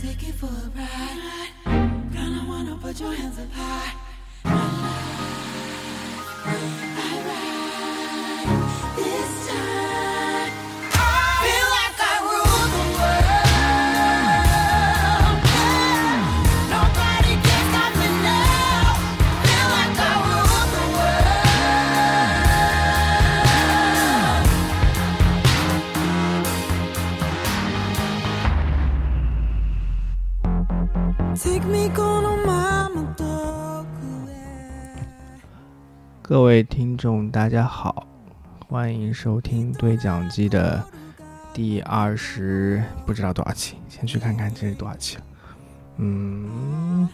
[0.00, 1.50] take it for a ride.
[2.14, 4.07] Gonna wanna put your hands up high.
[36.28, 38.06] 各位听众，大家好，
[38.68, 40.84] 欢迎收听对讲机的
[41.54, 45.16] 第二十不知道多少期，先去看看这是多少期。
[45.96, 47.08] 嗯，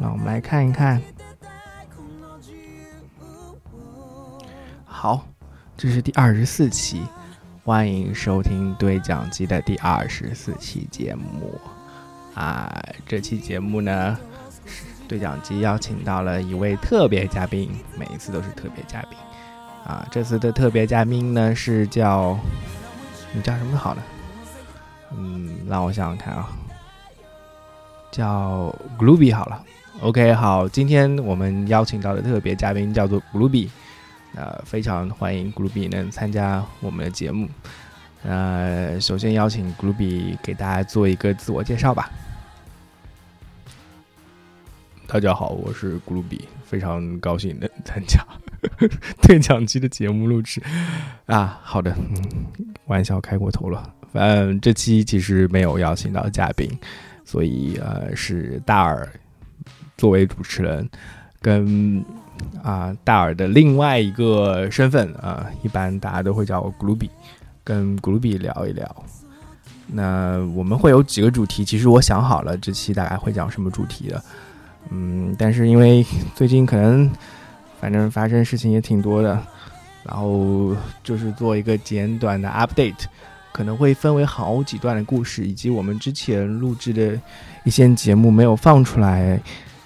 [0.00, 1.00] 让我们来看一看。
[4.84, 5.24] 好，
[5.76, 7.02] 这是第二十四期，
[7.62, 11.56] 欢迎收听对讲机的第二十四期节目。
[12.34, 14.18] 啊，这期节目呢，
[15.10, 19.18] 对讲机邀请到了一位特别嘉宾，每一次都是特别嘉宾。
[19.84, 22.38] 啊，这次的特别嘉宾呢是叫，
[23.32, 24.02] 你叫什么好呢？
[25.16, 26.48] 嗯，让我想想看啊，
[28.12, 29.60] 叫 Glooby 好了。
[30.00, 33.68] OK，好，今天我们邀请到的特别嘉宾叫做 Glooby，
[34.36, 37.48] 呃，非常欢迎 Glooby 能参加我们的节目。
[38.22, 42.08] 呃，首先邀请 Glooby 给大家做一个自我介绍吧。
[45.12, 48.24] 大家好，我是咕噜比，非常高兴能参加
[49.22, 50.62] 对讲机的节目录制
[51.26, 51.58] 啊。
[51.64, 52.46] 好的，嗯，
[52.86, 53.92] 玩笑开过头了。
[54.12, 56.70] 反正这期其实没有邀请到嘉宾，
[57.24, 59.12] 所以呃是大耳
[59.96, 60.88] 作为主持人，
[61.42, 62.04] 跟
[62.62, 67.10] 啊大耳的另外一个身份啊，一般大家都会叫我咕噜比，
[67.64, 69.04] 跟咕噜比聊一聊。
[69.88, 74.22] 那我们会有几个主题，其实我想好了，这期大概会讲什么主题的。
[74.88, 77.10] 嗯，但是因为 最近可能
[77.80, 79.38] 反正发生事情也挺多的，
[80.04, 83.04] 然后就是做一个简短的 update，
[83.52, 87.20] 可能会分为好几段的故事，以及我们之前录制的
[87.64, 89.40] 一些节目没有放出来。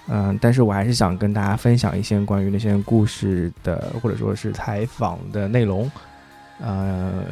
[0.07, 5.91] 嗯，但是我还是想跟大家分享一些关于那些故事的，或者说是采访的内容，
[6.59, 7.23] 呃，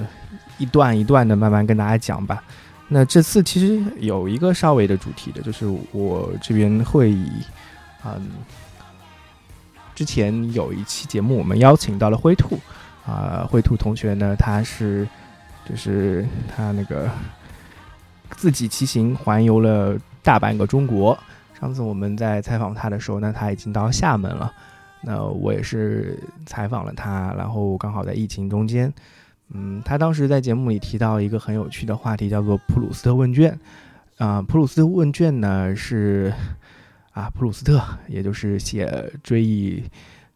[0.58, 2.44] 一段一段的慢慢跟大家讲吧。
[2.88, 7.32] 那这次其实有一个稍微的主题的，就是我这边会以，
[8.06, 8.30] 嗯，
[9.96, 12.60] 之前有一期节目我们邀请到了灰兔，
[13.06, 15.08] 啊、灰兔同学呢，他是
[15.68, 17.10] 就是他那个
[18.32, 21.18] 自己骑行环游了大半个中国。
[21.60, 24.52] 上次我们在采访他的时候呢，他已经到厦门了。
[25.06, 28.92] 那我也是采访了他，然后刚好在疫情中间。
[29.54, 33.58] 嗯，他当时在节目里提到一个很有趣的话题，叫做普鲁斯特问卷。
[34.18, 36.34] 啊、普鲁斯特问卷呢是
[37.14, 38.86] 啊，普鲁斯特，也就是写
[39.22, 39.84] 《追忆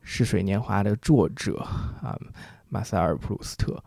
[0.04, 1.58] 似水年华》的作者
[2.02, 2.18] 啊，
[2.70, 3.84] 马塞尔·普鲁斯特。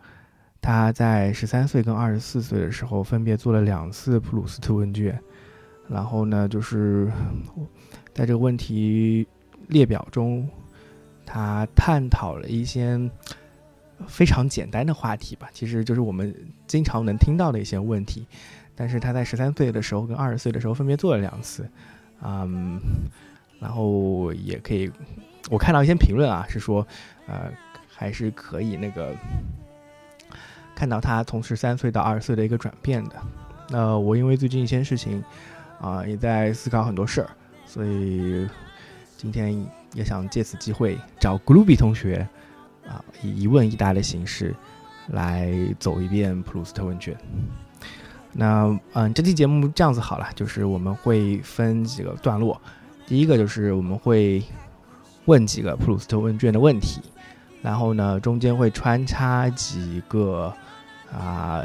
[0.60, 5.18] 他在十三岁跟二十四岁的时候，分别做了两次普鲁斯特问卷。
[5.88, 7.10] 然后呢，就是
[8.12, 9.26] 在这个问题
[9.68, 10.48] 列表中，
[11.24, 12.98] 他探讨了一些
[14.06, 16.34] 非常简单的话题吧，其实就是我们
[16.66, 18.26] 经常能听到的一些问题。
[18.74, 21.68] 但是他在十三岁的时候跟二十岁的时候分别做了两次，
[22.22, 22.80] 嗯，
[23.58, 24.90] 然后也可以，
[25.50, 26.86] 我看到一些评论啊，是说，
[27.26, 27.50] 呃，
[27.88, 29.14] 还是可以那个
[30.74, 33.16] 看到他从十三岁到二十岁的一个转变的。
[33.68, 35.22] 那我因为最近一些事情
[35.80, 37.30] 啊、也在思考很多事儿，
[37.64, 38.46] 所以
[39.16, 42.28] 今天也想借此机会找 Glooby 同学
[42.86, 44.54] 啊，以一问一答的形式
[45.08, 47.16] 来走一遍普鲁斯特问卷。
[48.32, 52.60] 那嗯，这期节目这样子好了，就是我们会分几个段落。
[53.06, 54.42] 第一个就是我们会
[55.24, 57.00] 问几个普鲁斯特问卷的问题，
[57.60, 60.52] 然后呢，中间会穿插几个
[61.12, 61.62] 啊、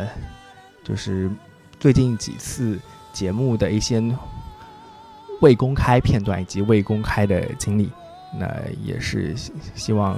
[0.83, 1.29] 就是
[1.79, 2.79] 最近几次
[3.13, 4.01] 节目的一些
[5.41, 7.91] 未公开片段以及未公开的经历。
[8.37, 8.51] 那
[8.83, 10.17] 也是希希望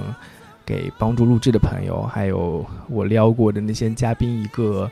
[0.64, 4.90] 给帮助录制的朋友，还有我撩过的那些嘉宾一个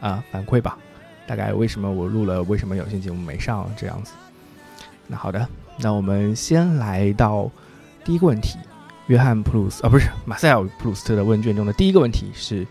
[0.00, 0.78] 啊反馈吧。
[1.26, 4.12] 大概为什么我录了，为什么有些节目没上这样子。
[5.06, 5.46] 那好的，
[5.78, 7.50] 那我们先来到
[8.02, 8.58] 第一个问题，
[9.08, 12.66] 约翰普鲁斯啊不是马塞尔普鲁斯特的问卷中的第一个问题是，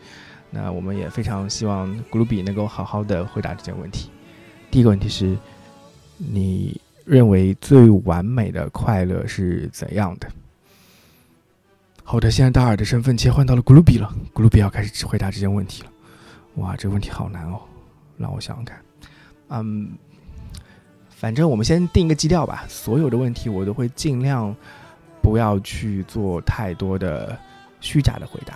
[0.50, 4.10] 那我们也非常希望古鲁比能够好好的回答这件问题。
[4.72, 5.38] 第一个问题是，
[6.18, 10.28] 你认为最完美的快乐是怎样的？
[12.04, 15.90] 好的，现在大耳的身份切换到了古鲁比了，古鲁比要开始回答这件问题了。
[16.58, 17.60] 哇，这个问题好难哦，
[18.18, 18.80] 让我想想看。
[19.50, 19.92] 嗯，
[21.10, 22.66] 反正我们先定一个基调吧。
[22.68, 24.54] 所有的问题我都会尽量
[25.22, 27.38] 不要去做太多的
[27.80, 28.56] 虚假的回答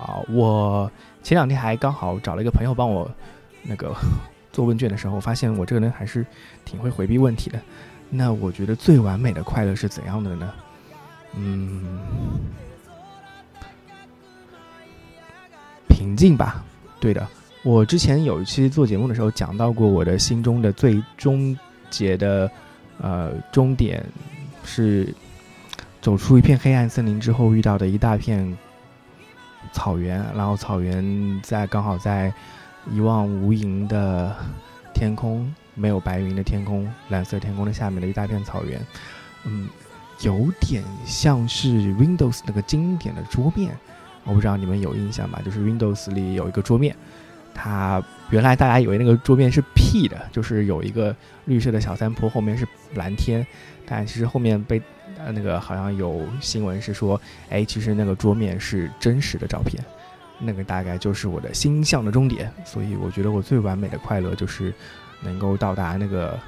[0.00, 0.20] 啊。
[0.28, 0.90] 我
[1.22, 3.10] 前两天还刚好找了一个朋友帮我
[3.62, 3.94] 那个
[4.52, 6.26] 做问卷的时候，发现我这个人还是
[6.64, 7.60] 挺会回避问题的。
[8.10, 10.52] 那我觉得最完美的快乐是怎样的呢？
[11.34, 12.00] 嗯，
[15.88, 16.64] 平静吧。
[17.00, 17.26] 对的，
[17.62, 21.56] 我之前有一期做节目的时候讲到过，我的心中的最终
[21.90, 22.50] 结的
[23.00, 24.04] 呃终点
[24.64, 25.14] 是
[26.00, 28.56] 走出一片黑暗森林之后遇到的一大片
[29.72, 32.32] 草原，然后草原在刚好在
[32.90, 34.34] 一望无垠的
[34.94, 35.52] 天空。
[35.78, 38.80] 没有白云的天空，蓝色天空的下面的一大片草原，
[39.44, 39.68] 嗯，
[40.22, 43.76] 有点像是 Windows 那个经典的桌面，
[44.26, 45.40] 我不知道你们有印象吧？
[45.44, 46.94] 就是 Windows 里有一个桌面，
[47.54, 51.14] 它原来大家以为那个桌面是 P 的，就是有一个
[51.44, 53.46] 绿色的小山坡，后面是蓝天，
[53.86, 54.82] 但其实后面被
[55.18, 59.82] 呃那个好像有新闻是说，哎，其实那个桌面是真实的照片，
[60.38, 64.72] 那个大概就是我的心象的终点，所以我觉得我最完美的快乐就是。
[65.22, 66.38] 能够到达那个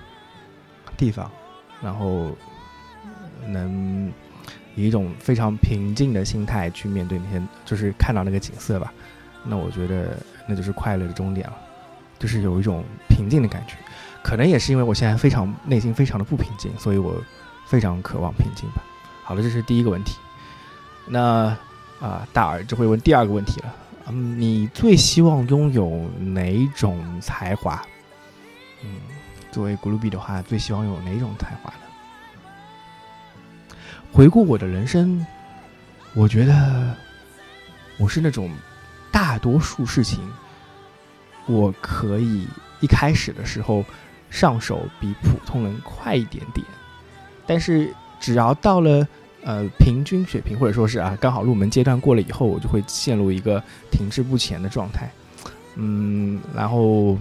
[0.94, 1.28] 地方，
[1.82, 2.36] 然后
[3.46, 4.12] 能
[4.78, 8.92] 以一种非常平静的心态去面对那些，就是看到那个景色吧。
[9.44, 10.16] 那我觉得
[10.46, 11.56] 那就是快乐的终点了，
[12.18, 13.74] 就是有一种平静的感觉。
[14.22, 17.14] 可能也是因为我现在非常内心非常的不平静，所以我
[17.66, 18.82] 非常渴望平静吧。
[19.24, 20.16] 好了，这是第一个问题。
[21.06, 21.56] 那
[22.00, 23.74] 啊，大耳就会问第二个问题了。
[24.08, 27.82] 嗯，你最希望拥有哪种才华？
[28.82, 28.96] 嗯，
[29.50, 31.87] 作为古鲁比的话，最希望有哪种才华呢？
[34.12, 35.24] 回顾我的人生，
[36.14, 36.94] 我觉得
[37.98, 38.50] 我是那种
[39.12, 40.20] 大多数事情，
[41.46, 42.46] 我可以
[42.80, 43.84] 一开始的时候
[44.30, 46.66] 上手比普通人快一点点，
[47.46, 49.06] 但是只要到了
[49.44, 55.10] 呃平均水平，或者说是啊刚好入门阶段过了以后，我就会陷入一个停滞不前的状态。
[55.76, 57.16] 嗯，然后。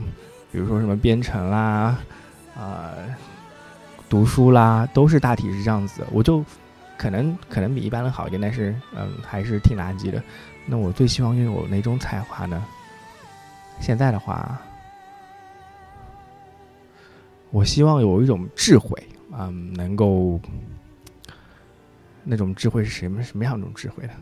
[0.50, 2.00] 比如说什么编程啦，
[2.57, 2.94] 啊，
[4.10, 6.07] 读书啦，都是大体是这样子。
[6.10, 6.44] 我就
[6.98, 10.22] 可能可能比一般人好一点，但是嗯，还是挺垃圾的。
[10.66, 12.66] 那我最希望拥有哪种才华呢？
[13.80, 14.60] 现在的话，
[17.52, 19.02] 我希望有一种智慧，
[19.32, 20.40] 嗯，能够
[22.24, 24.14] 那种智慧是什么什么样一种智慧呢？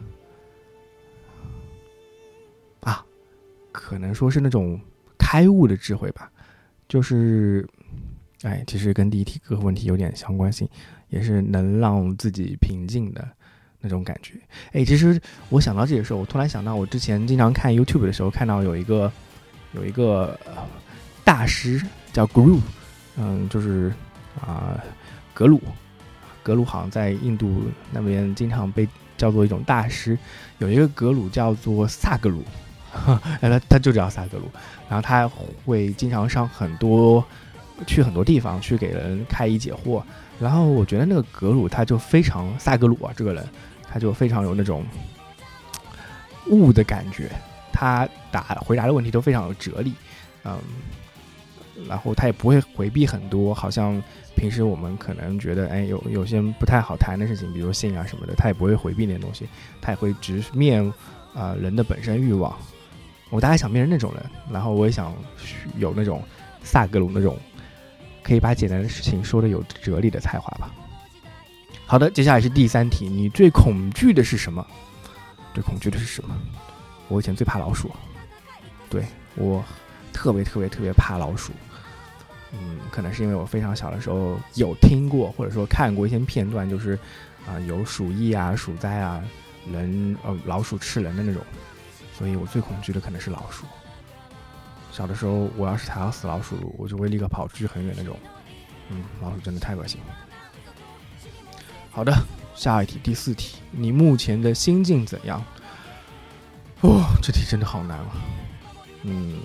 [2.81, 3.05] 啊，
[3.71, 4.79] 可能说是那种。
[5.17, 6.31] 开悟的智慧吧，
[6.87, 7.67] 就是，
[8.43, 10.69] 哎，其实跟第一题各个问题有点相关性，
[11.09, 13.27] 也是能让自己平静的
[13.79, 14.33] 那种感觉。
[14.73, 15.19] 哎，其实
[15.49, 19.11] 我想到这里的时候，我突然想到，我之前经常看 YouTube 的时候，看到有一个
[19.73, 20.39] 有一个
[21.23, 21.81] 大师
[22.11, 22.59] 叫 Guru，
[23.17, 23.93] 嗯，就是
[24.41, 24.83] 啊，
[25.33, 25.61] 格鲁，
[26.43, 28.87] 格鲁好像在印度那边经常被
[29.17, 30.17] 叫做一种大师，
[30.57, 32.43] 有一个格鲁叫做萨格鲁。
[33.41, 34.49] 哎，他他就叫萨格鲁，
[34.87, 35.29] 然后他
[35.65, 37.21] 会经常上很多，
[37.85, 40.01] 去很多地方去给人开疑解惑。
[40.39, 43.47] 然后我觉得那个格鲁他就非常萨格鲁啊，这个人
[43.89, 44.83] 他就非常有那种
[46.49, 47.29] 悟的感觉，
[47.71, 49.93] 他答回答的问题都非常有哲理，
[50.43, 50.59] 嗯，
[51.87, 54.01] 然后他也不会回避很多，好像
[54.35, 59.47] 平时我们可能觉得哎有有些不太好谈的事情，比如性啊什么的，他也不会回避那些东西，
[59.81, 60.83] 他也会直面
[61.33, 62.53] 啊人的本身欲望。
[63.29, 65.15] 我大概想变成那种人，然后我也想
[65.77, 66.21] 有那种
[66.61, 67.37] 萨格鲁那种
[68.25, 70.73] 可以把简单的事情说的有哲理的才华吧。
[71.85, 74.65] 好的，接下来是第三题，你最恐惧的是什么？
[75.53, 76.35] 最恐惧的是什么？
[77.07, 77.91] 我以前最怕老鼠，
[78.89, 79.05] 对
[79.35, 79.63] 我
[80.11, 81.53] 特别特别特别怕老鼠。
[82.51, 86.97] 嗯，可能是因为我非常小的时候有听过或者说看过一些片段，就是
[87.47, 89.23] 啊有鼠疫啊、鼠灾啊、
[89.71, 91.43] 人呃老鼠吃人的那种。
[92.17, 93.65] 所以我最恐惧的可能是老鼠。
[94.95, 98.17] 小的时候，我要是踩到死老鼠，我就会立刻跑出去很远那种。
[98.87, 100.15] 嗯，老鼠真的太恶心了。
[101.91, 102.15] 好的，
[102.55, 105.43] 下一题，第四题，你目前的心境怎样？
[106.79, 108.07] 哦，这题真的好难啊。
[109.01, 109.37] 嗯，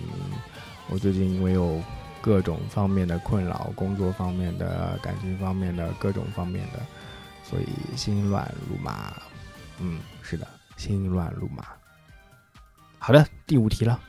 [0.89, 1.83] 我最近因为有
[2.21, 6.79] 各种方面的困扰，工作方面的、感情方面的各种方面的，
[7.43, 9.13] 所以心乱如麻。
[9.81, 11.65] 嗯，是的，心乱如麻。
[13.01, 14.01] 好的，第五题了。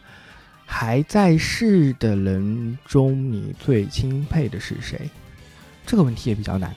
[0.73, 4.97] 还在世的人中，你最钦佩的是谁？
[5.85, 6.73] 这个问题也比较难。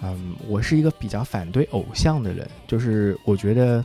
[0.00, 3.84] 嗯，我是一个比较反对偶像的人，就是我觉得，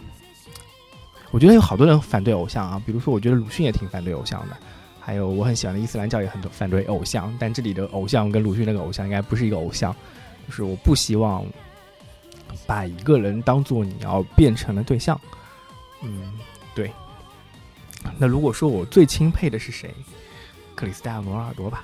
[1.31, 2.81] 我觉得有好多人反对偶像啊。
[2.85, 4.55] 比如说，我觉得鲁迅也挺反对偶像的，
[4.99, 9.93] 还有我很喜欢的伊斯兰教也很多反对偶像，但这里的偶像跟鲁迅那个偶像应该不是一个偶像，
[10.47, 11.43] 就是我不希望
[12.67, 15.19] 把一个人当做你要变成的对象。
[16.03, 16.31] 嗯，
[16.75, 16.89] 对。
[18.17, 19.93] 那如果说我最钦佩的是谁？
[20.75, 21.83] 克里斯蒂亚罗纳尔多吧。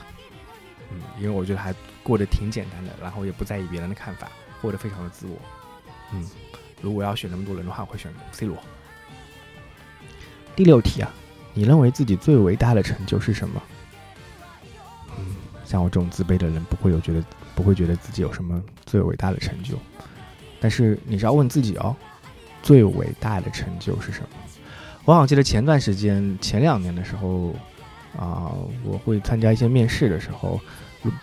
[0.92, 4.28] 嗯，因为我觉得还过得挺简单的，然后也不在意别人的看法，
[4.62, 5.38] 过得非常的自我。
[6.12, 6.28] 嗯，
[6.82, 8.58] 如果要选那么多人的话，我会选 C 罗。
[10.56, 11.12] 第六题啊，
[11.54, 13.62] 你认为自己最伟大的成就是什么？
[15.18, 17.24] 嗯，像我这种自卑的人，不会有觉得
[17.54, 19.78] 不会觉得自己有什么最伟大的成就。
[20.60, 21.96] 但是你是要问自己哦，
[22.64, 24.30] 最伟大的成就是什么？
[25.10, 27.52] 我好像记得前段时间前两年的时候
[28.16, 30.62] 啊，我会参加一些面试的时候，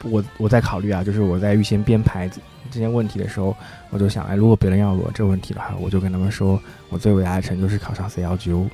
[0.02, 2.28] 我我在考虑啊，就是我在预先编排
[2.69, 3.57] 这些问题的时候，
[3.90, 8.69] 我就想，哎，如果别人要我这问题的话，我就跟他们说，我最伟大的成就是考上 C 幺九。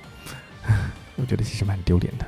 [1.16, 2.24] 我觉得其实蛮丢脸的，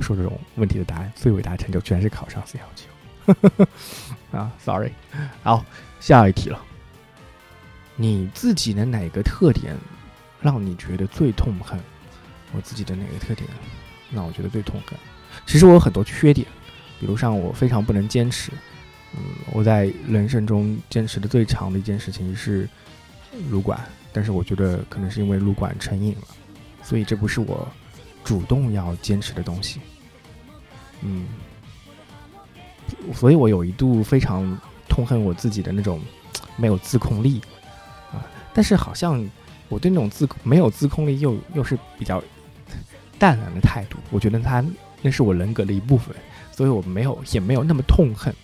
[0.00, 3.66] 说这种问题的答案，最伟大的成就居然是考上 C 幺九。
[4.36, 4.90] 啊，sorry。
[5.44, 5.64] 好，
[6.00, 6.60] 下一题了。
[7.94, 9.76] 你自己的哪个特点
[10.40, 11.78] 让你觉得最痛恨？
[12.54, 13.48] 我自己的哪个特点
[14.12, 14.98] 让我觉得最痛恨？
[15.46, 16.46] 其实我有很多缺点，
[16.98, 18.50] 比如像我非常不能坚持。
[19.12, 22.68] 嗯，我在人生中坚持的最长的一件事情是
[23.48, 23.80] 撸管，
[24.12, 26.28] 但是我觉得可能是因为撸管成瘾了，
[26.82, 27.66] 所以这不是我
[28.22, 29.80] 主动要坚持的东西。
[31.02, 31.26] 嗯，
[33.12, 34.56] 所以我有一度非常
[34.88, 36.00] 痛恨我自己的那种
[36.56, 37.40] 没有自控力
[38.12, 38.22] 啊，
[38.54, 39.28] 但是好像
[39.68, 42.22] 我对那种自控没有自控力又又是比较
[43.20, 44.64] 淡然的态度，我觉得他
[45.02, 46.16] 那是我人格的一部分，
[46.50, 48.34] 所以我没有也没有那么痛恨。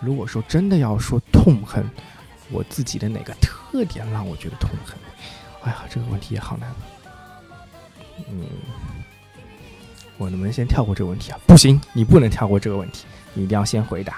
[0.00, 1.88] 如果说真的要说痛恨
[2.50, 4.96] 我自己的哪个特点让我觉得痛恨，
[5.62, 6.68] 哎呀，这个问题也好难。
[8.28, 8.46] 嗯，
[10.16, 11.38] 我能不能先跳过这个问题啊？
[11.46, 14.16] 不行，你不能跳过这个问题，你一定要先回答。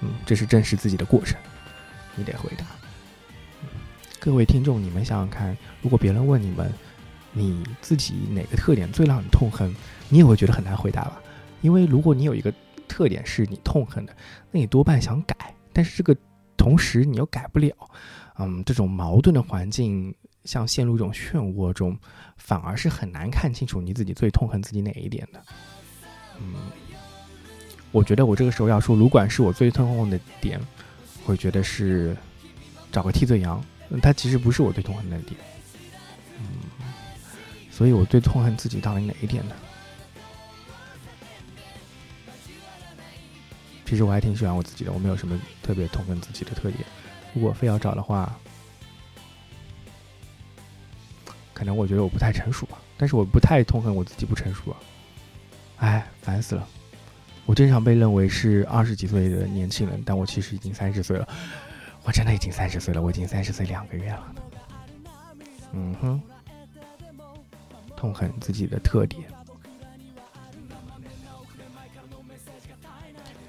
[0.00, 1.38] 嗯，这是正视自己的过程，
[2.14, 2.64] 你得回答。
[4.18, 6.72] 各位听众，你们想想看，如果别人问你们
[7.38, 9.70] 你自己哪个特点最让你痛恨，
[10.08, 11.20] 你也会觉得很难回答吧？
[11.60, 12.50] 因为如果你有一个
[12.88, 14.16] 特点是你痛恨的，
[14.50, 16.16] 那你多半想改，但是这个
[16.56, 17.74] 同时你又改不了，
[18.38, 20.14] 嗯，这种矛盾的环境，
[20.44, 21.94] 像陷入一种漩涡中，
[22.38, 25.42] 反而是很难看清楚你自己最痛恨自己哪一点的。
[26.40, 26.54] 嗯，
[27.92, 30.58] 我觉得我这个时候要说，如果是我最痛恨的点，
[31.24, 32.16] 会觉得是
[32.90, 33.62] 找个替罪羊，
[34.00, 35.38] 它其实不是我最痛恨的点。
[37.76, 39.54] 所以我最痛恨自己到底哪一点呢？
[43.84, 46.82] 其实我还挺喜欢我自己的，我没有什么特别痛恨自己的特点。
[47.34, 48.34] 如果非要找的话，
[51.52, 52.78] 可能我觉得我不太成熟吧。
[52.96, 54.76] 但是我不太痛恨我自己不成熟啊！
[55.76, 56.66] 哎，烦死了！
[57.44, 61.28] 我经常被认为是二十几岁的年轻人，但我其实已经三十岁了。
[62.04, 64.34] 我真的已经三十岁了，我已经三十岁两个月了。
[65.72, 66.22] 嗯哼，
[67.96, 69.22] 痛恨自己的特点。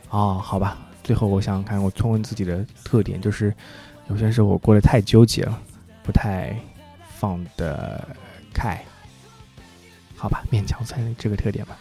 [0.10, 3.54] 哦，好吧，最后我想想看，我痛恨自己的特点就是，
[4.10, 5.62] 有些时候我过得太纠结了，
[6.02, 6.58] 不太
[7.18, 8.08] 放得
[8.54, 8.82] 开。
[10.16, 11.78] 好吧，勉强算这个特点吧。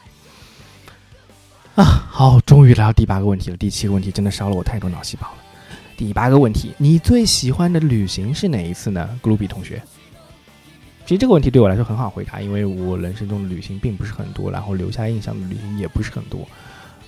[1.76, 3.56] 啊，好，终于来到第八个问题了。
[3.56, 5.38] 第七个问题真的烧了我太多脑细胞了。
[5.96, 9.18] 第八个问题，你最喜欢的旅行是哪一次呢？
[9.22, 9.80] 格鲁比同学。
[11.06, 16.44] 其实这个问题对我来说很好回答，因为我人生中的旅行并不是很多，然后留下印象的旅行也不是很多。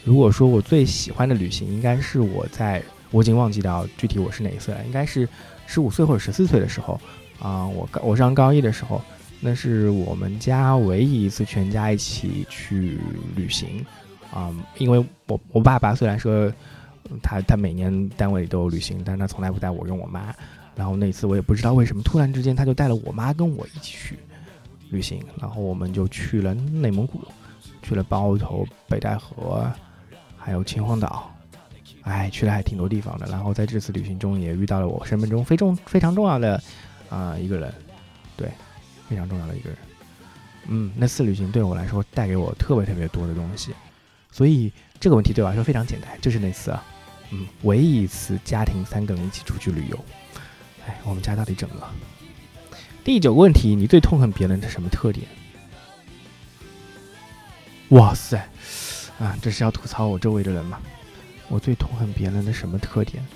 [0.04, 5.28] 如果说我最喜欢的旅行，应该是我在我已经忘记掉具体我是哪一岁了，应该是
[5.66, 6.98] 十五岁或者十四岁的时候
[7.40, 9.02] 啊，我高我上高一的时候，
[9.40, 13.00] 那是我们家唯一一次全家一起去
[13.34, 13.84] 旅行
[14.32, 16.48] 啊，因为我我爸爸虽然说
[17.20, 20.32] 他他每年单位里都有旅行，但他从来不带我跟我妈，
[20.78, 24.18] 然后那次我也不知道为什么突然之间他就带了我妈跟我一起去
[24.90, 27.20] 旅行，然后我们就去了内蒙古，
[27.82, 29.70] 去了包头、北戴河。
[30.40, 31.30] 还有秦皇岛，
[32.02, 33.26] 哎，去了还挺多地方的。
[33.26, 36.62] 然后在这次旅行中也遇到了我生命中非重非常重要的
[37.11, 37.75] 啊一个人，
[38.35, 38.49] 对，
[39.06, 39.78] 非常重要的一个人。
[40.68, 43.75] 嗯，那次旅行对我来说带给我特别特别多的东西，
[44.30, 46.82] 所以这个问题对我来说非常简单，就是那次啊，
[47.30, 49.99] 嗯，唯一一次家庭三个人一起出去旅游。
[51.04, 51.92] 我们家到底怎么了？
[53.04, 55.26] 第九个问题，你最痛恨别人的什么特点？
[57.88, 58.37] 哇塞！
[59.18, 60.78] 啊，这是要吐槽我周围的人吗？
[61.49, 63.26] 我最痛恨别人的什么特点？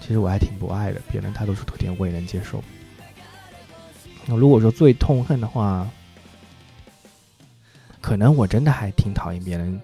[0.00, 2.62] 其实我还挺不爱的，别人大多数特点我也能接受。
[4.26, 5.88] 那如果说最痛恨的话，
[8.00, 9.80] 可能我真的还挺讨厌别人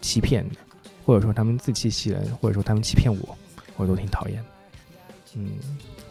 [0.00, 0.56] 欺骗的，
[1.04, 3.38] 或者说他们自欺欺人，或者说他们欺骗我，
[3.76, 4.48] 我都挺讨厌的。
[5.34, 5.52] 嗯，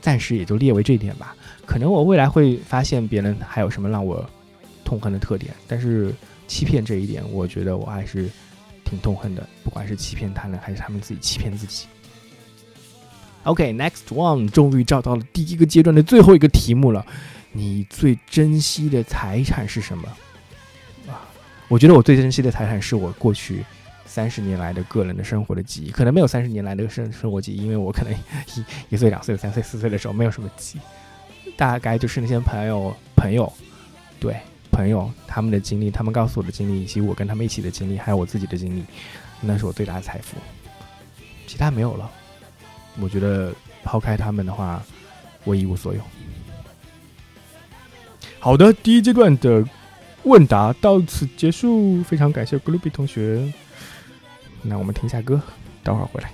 [0.05, 1.35] 暂时也就列为这一点吧。
[1.65, 4.23] 可能我未来会发现别人还有什么让我
[4.83, 6.13] 痛恨的特点，但是
[6.45, 8.29] 欺骗这一点，我觉得我还是
[8.83, 9.43] 挺痛恨的。
[9.63, 11.87] 不管是欺骗他人，还是他们自己欺骗自己。
[13.45, 17.03] OK，next one，终于找到了第一个阶段的最后一个题目了。
[17.51, 20.07] 你最珍惜的财产是什么？
[21.07, 21.25] 啊，
[21.67, 23.65] 我觉得我最珍惜的财产是我过去
[24.15, 25.91] 三十年来的个人的生活的记忆。
[25.91, 30.79] 可能没有三十年来的生生活记忆，因为我可能一一岁、两岁、三岁、四岁的时候没有什么记
[31.43, 33.51] 忆，大概就是那些朋友、朋友，
[34.17, 34.37] 对
[34.71, 38.85] 朋友他们的经历，他们告诉我的经历，以及我跟他们一起的经历，还有我自己的经历，
[39.41, 40.37] 那是我最大的财富。
[41.45, 42.09] 其他没有了。
[43.01, 43.53] 我觉得
[43.83, 44.81] 抛开他们的话，
[45.43, 45.99] 我一无所有。
[48.39, 49.61] 好的，第一阶段的
[50.23, 53.51] 问答到此结束，非常感谢 g l o b y 同学。
[54.67, 55.39] 那我们听一下歌，
[55.83, 56.31] 等会儿回来。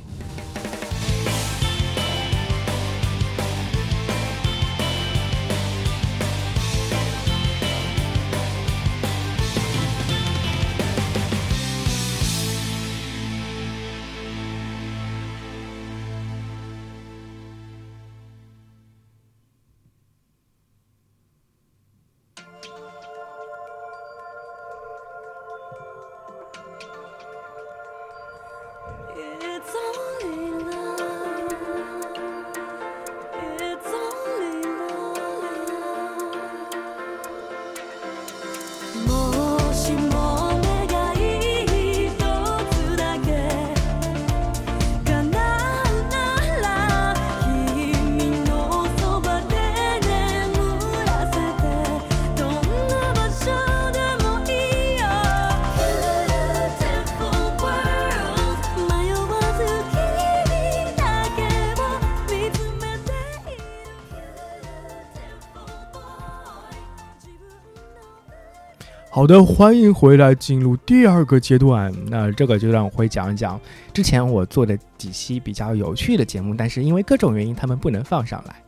[69.31, 71.89] 的，欢迎回来，进入第二个阶段。
[72.07, 73.57] 那这个阶段我会讲一讲
[73.93, 78.61] 之前我做的几期比较有趣的节目，但是因为各种原因，他们不能放上来。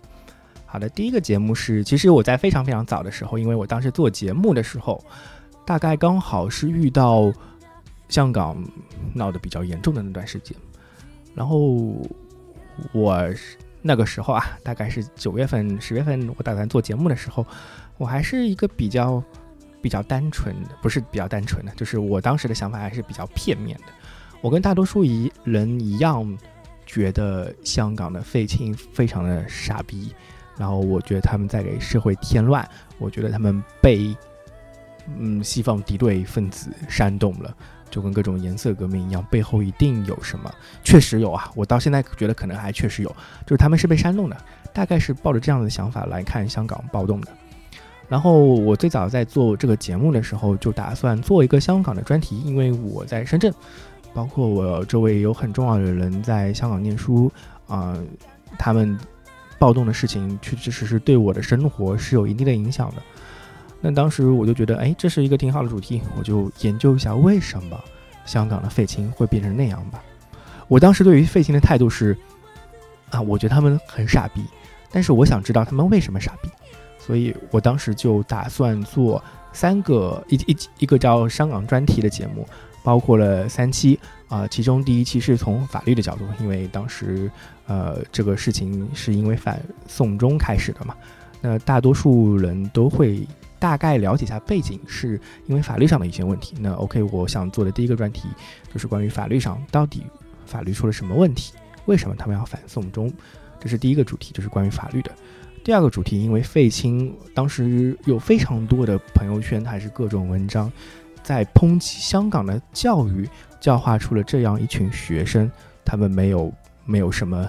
[0.66, 5.04] 好的，第一个节目是，其实我在非常非常早的时候，因为我当时做节目的时候，
[5.66, 7.30] 大概刚好是遇到
[8.08, 8.58] 香港
[9.14, 10.56] 闹得比较严重的那段时间，
[11.36, 11.60] 然后
[12.94, 13.22] 我
[13.82, 17.46] 那个时候啊，大概是九月份、十月份，我打算做节目的时候，
[17.98, 19.22] 我还是一个比较
[19.84, 23.84] 比较单纯的，不是比较单纯的，就是我当时的想法还是比较片面的。
[24.42, 26.36] 我跟大多数一人一样，
[26.86, 30.14] 觉得香港的废青非常的傻逼，
[30.58, 32.68] 然后我觉得他们在给社会添乱，
[32.98, 34.16] 我觉得他们被
[35.20, 37.54] 嗯西方敌对分子煽动了。
[37.90, 40.52] 就跟各种颜色革命一样，背后一定有什么，
[40.84, 41.52] 确实有啊！
[41.54, 43.10] 我到现在觉得可能还确实有，
[43.46, 44.36] 就是他们是被煽动的，
[44.74, 47.28] 大概是抱着这样的想法来看香港暴动的。
[48.14, 53.52] 然后我最早在做这个节目的时候，就打算做一个香港的专题，因为我在深圳，
[54.14, 57.32] 包括我周围有很重要的人在香港念书
[57.66, 57.98] 啊、
[58.60, 58.96] 他们
[59.58, 63.02] 暴动的事情确确实实对我的生活是有一定的影响的。
[63.82, 67.84] 那当时我就觉得，哎，这是一个挺好的主题，我就研究一下为什么
[68.26, 70.00] 香港的废青会变成那样吧。
[70.68, 72.16] 我当时对于废青的态度是，
[73.10, 74.46] 啊，我觉得他们很傻逼，
[74.92, 76.50] 但是我想知道他们为什么傻逼，
[77.06, 82.48] 所以我当时就打算做三个一一一个叫香港专题的节目，
[82.82, 87.30] 包括了三期啊、其中第一期是从法律的角度，因为当时
[87.68, 90.96] 呃这个事情是因为反送中开始的嘛，
[91.40, 93.28] 那大多数人都会
[93.60, 96.56] 大概了解一下背景，是因为法律上的一些问题。
[96.60, 98.28] 那 OK，我想做的第一个专题
[98.74, 100.04] 就是关于法律上到底
[100.48, 101.54] 法律出了什么问题，
[101.86, 103.12] 为什么他们要反送中，
[103.60, 105.12] 这是第一个主题，就是关于法律的。
[105.64, 110.70] 第二个主题，因为废青当时有非常多的朋友圈还是各种文章，
[111.24, 113.28] 在抨击香港的教育，
[113.62, 115.50] 教化出了这样一群学生，
[115.86, 117.48] 他们没有没有什么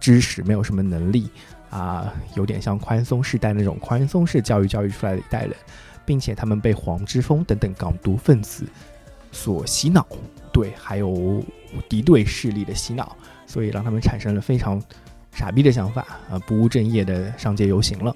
[0.00, 1.30] 知识，没有什么能力
[1.70, 5.54] 啊，有点像宽松世代那种宽松式教育教育出来的一代人，
[6.04, 8.66] 并且他们被黄之锋等等港独分子
[9.30, 10.04] 所洗脑，
[10.52, 11.40] 对，还有
[11.88, 14.82] 敌对势力的洗脑，所以让他们产生了非常
[15.32, 18.14] 傻逼的想法啊，不务正业的上街游行了。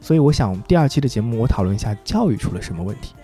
[0.00, 3.14] 所以我想第二期的节目我讨论一下教育出了什么问题。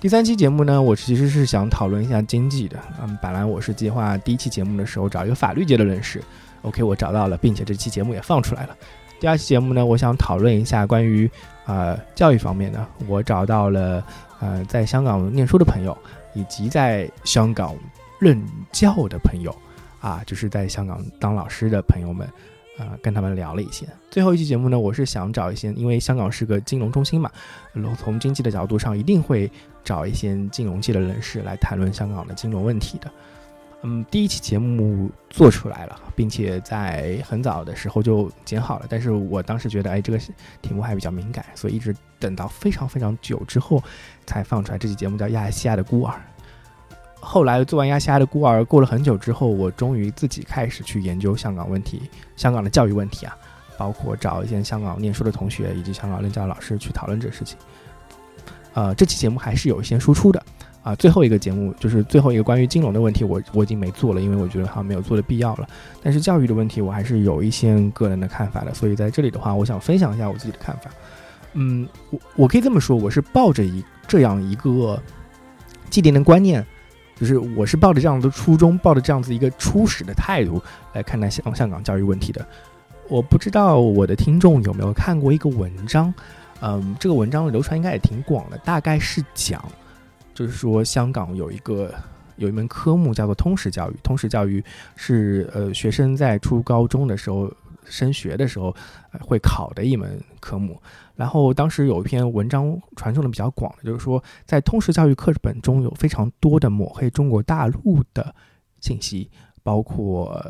[0.00, 2.78] 第三期节目呢，我其实是想讨论一下经济的。
[3.02, 6.22] 嗯，本来我是计划第一期节目的时候找一个法律界的人士
[6.62, 8.76] ，OK，我找到了，并且这期节目也放出来了。
[9.18, 11.30] 第二期节目呢，我想讨论一下关于
[11.66, 14.02] 呃教育方面的，我找到了
[14.40, 15.94] 呃在香港念书的朋友，
[16.32, 17.74] 以及在香港
[18.18, 19.54] 任教的朋友
[20.00, 22.26] 啊，就是在香港当老师的朋友们。
[22.80, 23.86] 呃，跟他们聊了一些。
[24.10, 27.30] 最后一期节目呢，我是想找一些，因为香港是个金融中心嘛，
[27.98, 29.50] 从经济的角度上，一定会
[29.84, 33.12] 找一些金融界的人士来谈论香港的金融问题的。
[33.82, 40.18] 嗯，第一期节目做出来了，并且在很早的时候就剪好了，但是我当时觉得，哎，这个
[40.62, 43.82] 题目还比较敏感，所以一直等到非常非常久之后
[44.26, 44.78] 才放出来。
[44.78, 46.14] 这期节目叫《亚细亚的孤儿》。
[47.20, 52.02] 后来做完《亚细亚的孤儿》，过了很久之后，我终于自己开始去研究香港问题，
[52.36, 53.36] 香港的教育问题啊，
[53.78, 57.56] 包括找一些香港念书的同学以及香港任教老师去讨论这个事情。
[58.72, 60.42] 呃，这期节目还是有一些输出的。
[60.82, 65.68] 啊，最后一个节目就是最后一个关于金融的问题，我我已经没做了，因为我觉得好像没有做的必要了。
[66.02, 68.72] 但是教育的问题，我还是有一些个人的看法的。
[68.72, 70.90] 所以在这里的话，我想分享一下我自己的看法。
[71.52, 74.98] 嗯，我我可以这么说，我是抱着一这样一个
[75.90, 76.66] 既定的观念，
[77.20, 80.60] 就是我是抱着这样的初衷，抱着这样子一个初始的态度
[80.94, 82.44] 来看待香香港教育问题的。
[83.10, 86.14] 我不知道我的听众有没有看过一个文章，
[86.62, 89.62] 嗯，这个文章的流传应该也挺广的，大概是讲。
[90.32, 91.92] 就是说，香港有一个
[92.36, 93.94] 有一门科目叫做通识教育。
[94.02, 94.64] 通识教育
[94.96, 97.52] 是呃学生在初高中的时候
[97.90, 98.74] 升学的时候
[99.20, 100.80] 会考的一门科目。
[101.14, 108.34] 然后当时有一篇文章传送的比较广，就是说在通识教育课本中有非常多的抹黑中国大陆的
[108.80, 109.28] 信息，
[109.62, 110.40] 包括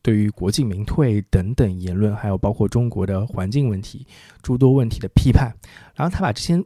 [0.00, 4.06] 对于国进民退等等言论，还有包括中国的环境问题
[4.40, 5.52] 诸多问题的批判。
[5.94, 6.62] 然后他把这些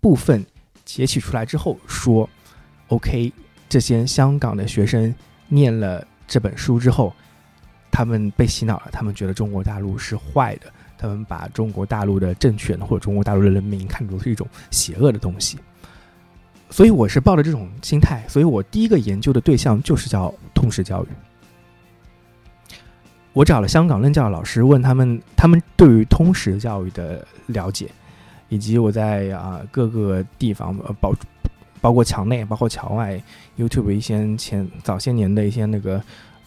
[0.00, 0.44] 部分。
[0.84, 2.28] 截取出来之后说
[2.88, 3.32] ：“OK，
[3.68, 5.14] 这些香港的学生
[5.46, 7.14] 念了这本书之后，
[7.92, 15.58] 他们被洗脑了，他们觉得中国大陆是坏的，他们把中国大陆的政权或者中国大陆的人民看作是一种邪恶的东西。
[16.70, 21.08] 所以我是抱着这种心态，所以我第一个研究的对象就是叫通识教育。
[23.32, 27.88] 我找了香港任教的老师，问他们他们对于通识教育的了解。”
[28.48, 31.14] 以及我在啊各个地方，呃包
[31.80, 33.18] 包括墙内，包括墙外
[33.56, 36.02] ，YouTube 一些前早些年的一些那个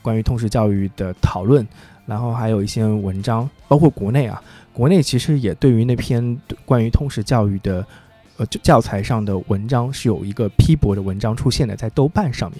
[0.05, 1.67] 关于通识教育的讨论，
[2.05, 4.39] 然后还有一些文章，包括国内啊，
[4.71, 7.83] 国内其实也对于那篇关于通识教育的
[8.37, 12.59] 呃教材上的文章是有一个批驳的文章出现的，在豆瓣上面，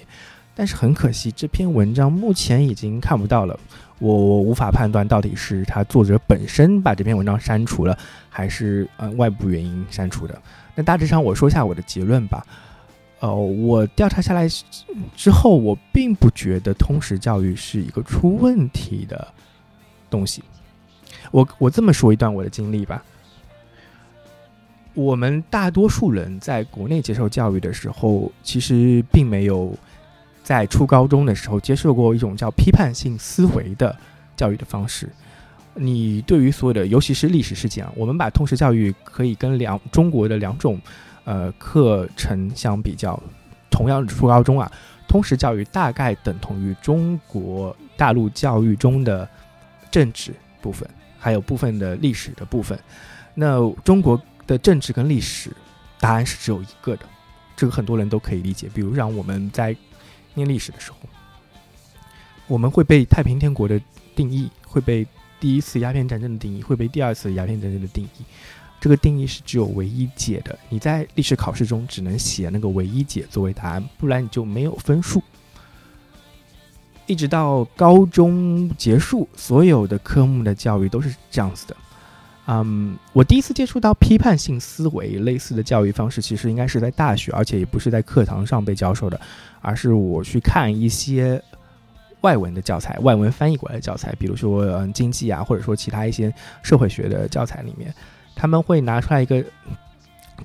[0.56, 3.56] 但是很可惜，这篇文章目前已经看不到了。
[4.00, 7.96] 我我无法判断到底是他作者本身把这篇文章删除了，
[8.28, 10.36] 还是呃外部原因删除的。
[10.74, 12.44] 那大致上我说一下我的结论吧。
[13.20, 14.48] 呃，我调查下来
[15.16, 19.28] 之后，我并不觉得通识教育是一个出问题的
[20.10, 20.42] 东西。
[21.30, 23.02] 我我这么说一段我的经历吧。
[24.94, 29.74] 我们大多数人在国内接受教育的时候，其实并没有。
[30.42, 33.96] 在初高中的时候，接受过一种叫批判性思维的
[34.36, 35.10] 教育的方式。
[35.74, 40.80] 你对于所有的，尤其是历史事件，我们把通识教育可以跟两中国的两种
[41.26, 43.22] 呃课程相比较。
[43.68, 44.72] 同样初高中啊，
[45.06, 49.28] 通识教育大概等同于中国大陆教育中的
[49.90, 52.78] 政治部分，还有部分的历史的部分。
[53.34, 55.50] 那中国的政治跟历史，
[56.00, 57.04] 答案是只有一个的，
[57.54, 58.66] 这个很多人都可以理解。
[58.72, 59.76] 比如让我们在
[60.32, 60.96] 念历史的时候，
[62.46, 63.78] 我们会被太平天国的
[64.14, 65.06] 定义，会被
[65.38, 68.24] 第一次鸦片战争的定义，会被第二次鸦片战争的定义。
[68.80, 75.22] 这个定义是只有唯一解的，你在历史考试中只能写那个唯一解作为答案，不然你就没有分数。
[77.06, 81.76] 一直到高中结束，所有的科目的教育都是这样子的。
[82.48, 89.20] 嗯，我第一次接触到批判性思维类似的教育方式，其实应该是在大学，而且也不是在课堂上被教授的，
[89.60, 91.42] 而是我去看一些
[92.20, 97.92] 外文的教材，外文翻译过来的教材，比如说经济啊，或者说其他一些社会学的教材里面，
[98.36, 99.42] 他们会拿出来一个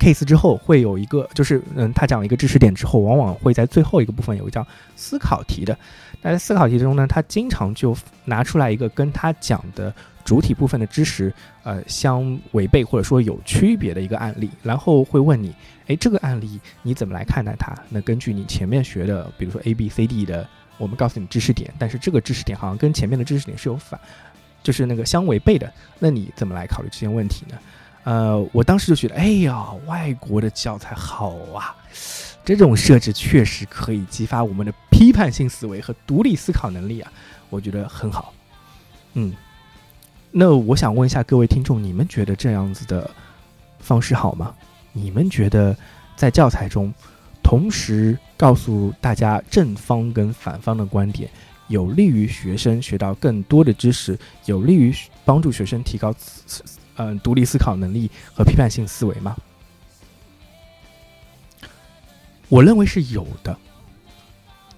[0.00, 5.78] case 之后，会有一个就是嗯，他讲一个知识点之后，往往会在最后一个部分有个叫思考题的，
[6.22, 9.94] 那在思考题中呢，他经常就拿出来一个跟他讲的。
[10.24, 15.52] 主体部分的知识，呃，相违背或者说有区别的一个案例，然后会问你，
[15.88, 17.74] 哎，这个案例你怎么来看待它？
[17.88, 23.98] 那根据你前面学的，比如说 A、B、C、D 的，我们告诉你知识点，但是这个知识点好像跟前面的知识点是有反，
[24.62, 27.58] 就是那个相违背的，那你怎么来考虑这些问题呢？
[28.04, 31.74] 呃，我当时就觉得，哎呀，外国的教材好啊，
[32.44, 37.12] 这种设置确实可以激发我们的批判性思维和独立思考能力啊，
[37.48, 38.32] 我觉得很好，
[39.14, 39.32] 嗯。
[40.34, 43.10] 那我想问一下各位听众，你们觉得这样子的
[43.78, 44.54] 方式好吗？
[44.94, 45.76] 你们觉得
[46.16, 46.90] 在教材中
[47.42, 51.30] 同时告诉大家正方跟反方的观点，
[51.68, 56.14] 有利于学生学到更多的知识，有利于帮助学生提高
[56.96, 59.36] 嗯独立思考能力和批判性思维吗？
[62.48, 63.56] 我认为是有的，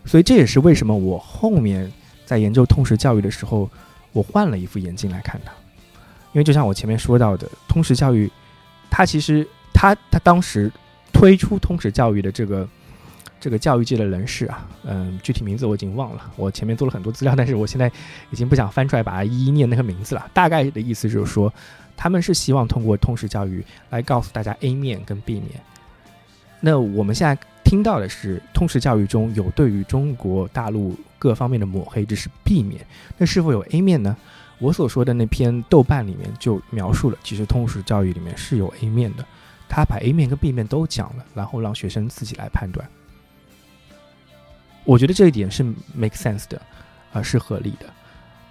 [0.05, 1.91] 所以这也是为什么我后面
[2.25, 3.69] 在研究通识教育的时候，
[4.13, 5.53] 我换了一副眼镜来看它。
[6.33, 8.31] 因为就像我前面说到的，通识教育，
[8.91, 10.71] 它其实它它当时
[11.13, 12.69] 推出通识教育的这个
[13.41, 16.33] 这个教育界的人士啊，嗯，具体名字我已经忘了。
[16.37, 17.91] 我前面做了很多资料，但是我现在
[18.31, 20.31] 已经不想翻出来把它一一念那个名字了。
[20.33, 21.53] 大概的意思就是说，
[21.97, 25.61] 他们是希望通过通识教育来告诉大家 A 面跟 B 面。
[26.61, 27.41] 那我们现在。
[27.65, 32.87] 听到的是通识教育中有对于中国大陆各方面的抹黑，这是 B 面。
[33.17, 34.15] 那是否有 A 面呢？
[34.59, 39.25] 我所说的那篇豆瓣里面就描述了，其实通识教育里面是有 A 面的，
[39.67, 42.87] 他把 A 面跟 B 面都讲了，然后让学生自己来判断。
[44.85, 46.61] 我觉得这一点是 make sense 的，
[47.15, 47.87] 啊，是合理的。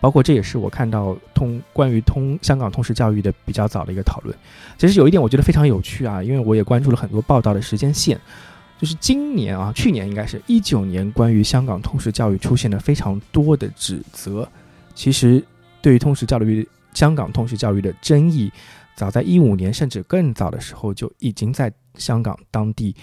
[0.04, 4.38] 包括这也是我看到通关于通香港通识教育的比较早的一个讨论。
[4.78, 8.20] 其实有一点我觉得非常有趣啊，因为我也关注了很多报道的时间线。
[8.78, 14.46] 就是今年啊，去年应该是一九年，关于香港通识教育出现了非常多的指责。
[14.94, 15.42] 其实，
[15.82, 18.52] 对于通识教育、香港通识教育的争议，
[18.98, 22.94] 早在一五年甚至更早的时候就已经在香港当地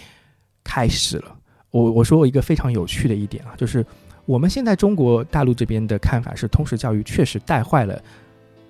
[0.63, 1.35] 开始了。
[1.71, 3.83] 我我说一个非常有趣的一点啊，就是
[4.25, 8.01] 我们现在中国大陆这边的看法是，通识教育确实带坏了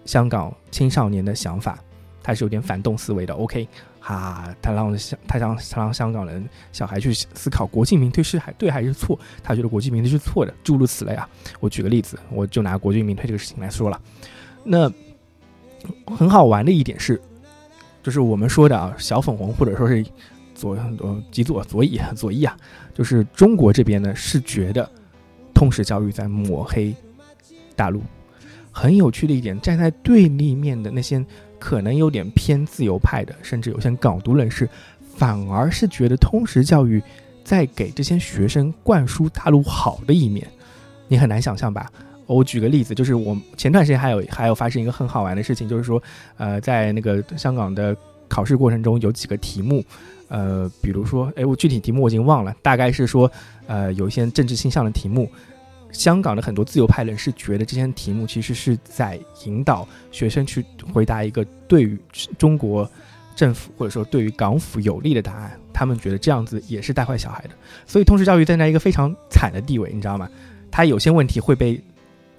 [0.06, 1.78] 香港青少年的想法，
[2.24, 3.34] 他是有点反动思维的。
[3.34, 3.68] OK。
[4.04, 9.18] 哈，他让香，他让他让香港人小孩去思考国进民退是还对还是错？
[9.44, 11.30] 他觉得国进民退是错的，诸如此类啊。
[11.60, 14.02] 我举个例子，我就拿国进民退这个事情来说了。
[14.64, 14.92] 那
[16.18, 17.22] 很好玩的一点是，
[18.02, 20.04] 就是我们说的啊，小粉红或者说是
[20.56, 22.58] 左呃极左左翼左翼啊，
[22.96, 24.90] 就是中国这边呢是觉得
[25.62, 26.91] 通识教育在抹黑
[27.76, 28.02] 大陆。
[28.71, 31.24] 很有趣的一点，站在对立面的那些。
[31.60, 34.67] 可能有点偏自由派的，甚至有些港独人士，
[35.15, 37.00] 反而是觉得通识教育
[37.43, 40.47] 在给这些学生灌输大陆好的一面。
[41.08, 41.88] 你很难想象吧？
[42.26, 46.02] 我举个例子，就是我前段时间还有还有发生一个很好玩的事情，就是说，
[46.38, 47.95] 呃，在那个香港的
[48.28, 49.86] 考试过程中，有几个题目，
[50.30, 53.32] 呃，比如说，哎，我具体题目我已经忘了，大概是说，
[53.67, 55.30] 呃，有一些政治倾向的题目。
[55.92, 62.00] 香港的很多自由派人士觉得这些题目其实是在引导学生去回答一个对于
[62.38, 62.90] 中国
[63.36, 67.50] 政府或者说对于港府有利的答案，他们觉得这样子也是带坏小孩的。
[67.86, 70.30] 所以通识教育站在一个非常惨的地位，你知道吗？
[70.70, 71.82] 他有些问题会被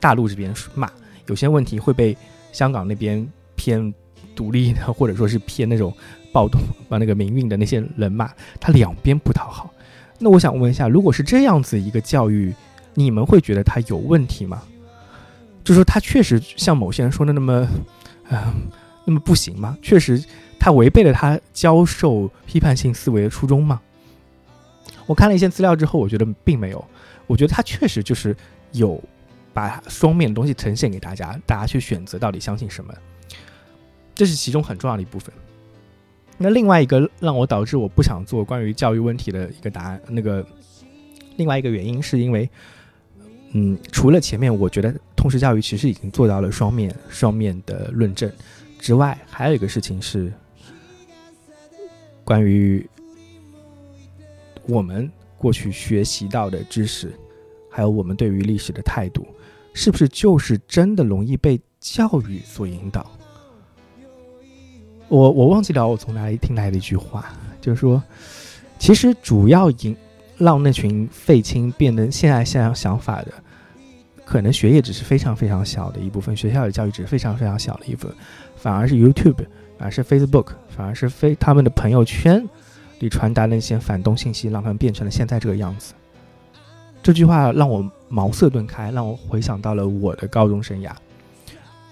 [0.01, 0.91] 大陆这边骂，
[1.27, 2.17] 有些问题会被
[2.53, 3.93] 香港那边偏
[4.35, 5.95] 独立的或者说是偏那种
[6.33, 9.71] 暴动把那个民运的那些人骂，他两边不讨好。
[10.19, 12.55] 那我想问一下，如果是这样子一个教育，
[12.94, 14.62] 你们会觉得他有问题吗？
[15.64, 17.68] 就说他确实像某些人说的那么，
[18.31, 18.68] 嗯，
[19.05, 19.78] 那么不行吗？
[19.81, 20.20] 确实，
[20.59, 23.81] 他违背了他教授批判性思维的初衷吗？
[25.07, 26.85] 我看了一些资料之后，我觉得并没有。
[27.28, 28.37] 我觉得他确实就是
[28.72, 29.00] 有
[29.55, 32.92] 把双面的东西呈现给大家，大家去选择到底相信什么，
[34.16, 35.33] 这是其中很重要的一部分。
[36.38, 40.44] 那另外一个让我导致我不想做关于教育问题的一个答案，那个
[41.37, 42.50] 另外一个原因是因为。
[43.55, 48.31] 嗯，除了前面我觉得通识教育其实已经做到了双面双面的论证
[48.79, 50.33] 之外，还有一个事情是
[52.25, 52.88] 关于
[54.67, 57.12] 我们过去学习到的知识，
[57.71, 59.27] 还有我们对于历史的态度，
[59.75, 63.07] 是不是就是真的容易被教育所引导？
[65.09, 68.03] 我我忘记了我从哪里听来的一句话，就是说，
[68.79, 69.95] 其实主要引。
[70.38, 73.33] 让那群废青变得现在现在想法的，
[74.24, 78.16] 可能学业只是非常非常小的一部分，学校的教育只是非常非常小的一部分，
[78.56, 79.44] 反而是 YouTube，
[79.78, 82.46] 反而是 Facebook，反而是非他们的朋友圈
[83.00, 85.92] 里传达那些反动信息，让他们变成了现在这个样子。
[87.02, 90.90] 这句话让我茅塞顿开，让我回想到了我的高中生涯。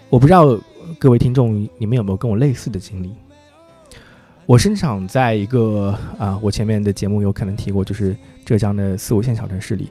[0.09, 0.57] 我不知道
[0.99, 3.13] 各位听众你们有没有跟我类似的经历？
[4.47, 9.91] 我生长在一个啊，我前面的节目有可能提过，就是浙江的四五线小城市里。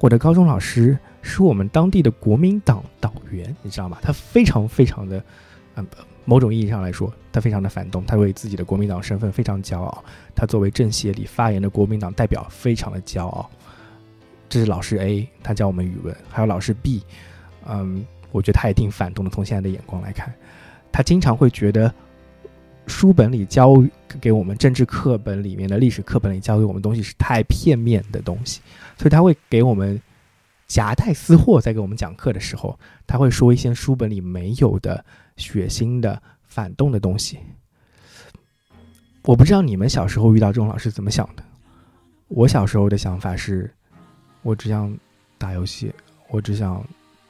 [0.00, 3.98] 我的高中老师是我们当地的国民党党员，你知道吗？
[4.00, 5.22] 他非常非常的，
[5.76, 5.86] 嗯，
[6.24, 10.02] 某种意义上来说，他非常的反动，他为自己的国民党身份非常骄傲。
[10.34, 13.48] 他作为政协里发言的国民党代表，非常的骄傲。
[14.48, 17.02] 这是老师 A，他教我们语文，还有老师 B，
[17.68, 19.30] 嗯，我觉得他也挺反动的。
[19.30, 20.32] 从现在的眼光来看，
[20.90, 21.92] 他经常会觉得。
[22.86, 23.72] 书本里教
[24.20, 28.60] 给我们政治课本里面的历史课本里教给我们东西是太片面的东西，
[29.00, 29.98] 所以他会给我们
[30.66, 35.02] 夹带私货，在给我们讲课的时候，他会说一些书本里没有的
[35.38, 37.38] 血腥的反动的东西。
[39.22, 41.42] 我不知道你们小时候遇到这种老师怎么想的。
[42.28, 43.72] 我小时候的想法是，
[44.42, 44.94] 我只想
[45.38, 45.90] 打游戏，
[46.28, 46.86] 我只想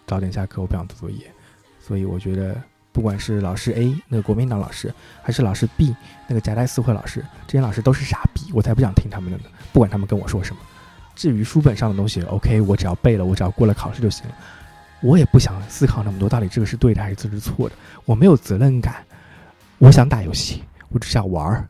[0.09, 1.30] 早点下课，我不想做作业。
[1.78, 5.94] 所以我觉得，不管是老师 A 那个国民党老师，还是老师 B
[6.26, 9.44] 那个夹带私货老师，这些老师都是傻逼，我才不想听他们的呢。
[9.72, 10.61] 不管他们跟我说什么，
[11.14, 14.34] 至于书本上的东西，OK，我只要背了，我只要过了考试就行了。
[15.02, 17.74] 我也不想思考那么多，到底这个是对的还是这是错的。
[18.04, 18.96] 我没有责任感，
[19.78, 21.68] 我想打游戏，我只想玩儿。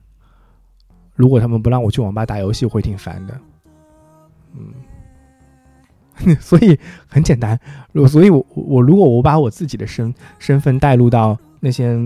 [1.14, 3.40] 如果他们不让我去网吧打游戏，我会挺烦的。
[6.26, 7.58] 嗯， 所以很简单，
[8.08, 11.96] 所以我我如果我把我自己的身身份带入到那些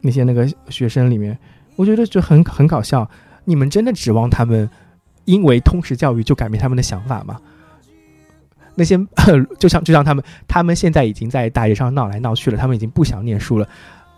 [0.00, 1.36] 那些那个学生里面，
[1.74, 3.08] 我觉得就很很搞笑。
[3.44, 4.68] 你们真的指望他们
[5.26, 7.38] 因为通识教育就改变他们的想法吗？
[8.74, 8.98] 那些
[9.60, 13.68] 就像就像他们，他们现在已经在大街上闹来闹去了，他们已经不想念书了。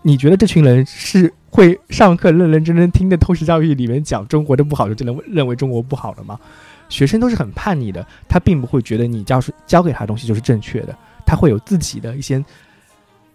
[0.03, 6.39] 你觉得这群人是会上课认认真真听的通识教育里面讲中国的不好，就真的认为中国不好了吗？
[6.89, 12.43] 学生都是很叛逆的，他并不会觉得你教教给他东西就是正确的，他会有自己的一些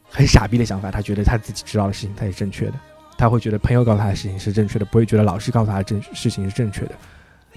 [0.10, 2.74] 很傻逼的想法，他觉得他自己知道的事情才是正确的，
[3.18, 6.96] 他会觉得朋友告诉他的事情是正确的，不会觉得老师告诉他的正事情是正确的。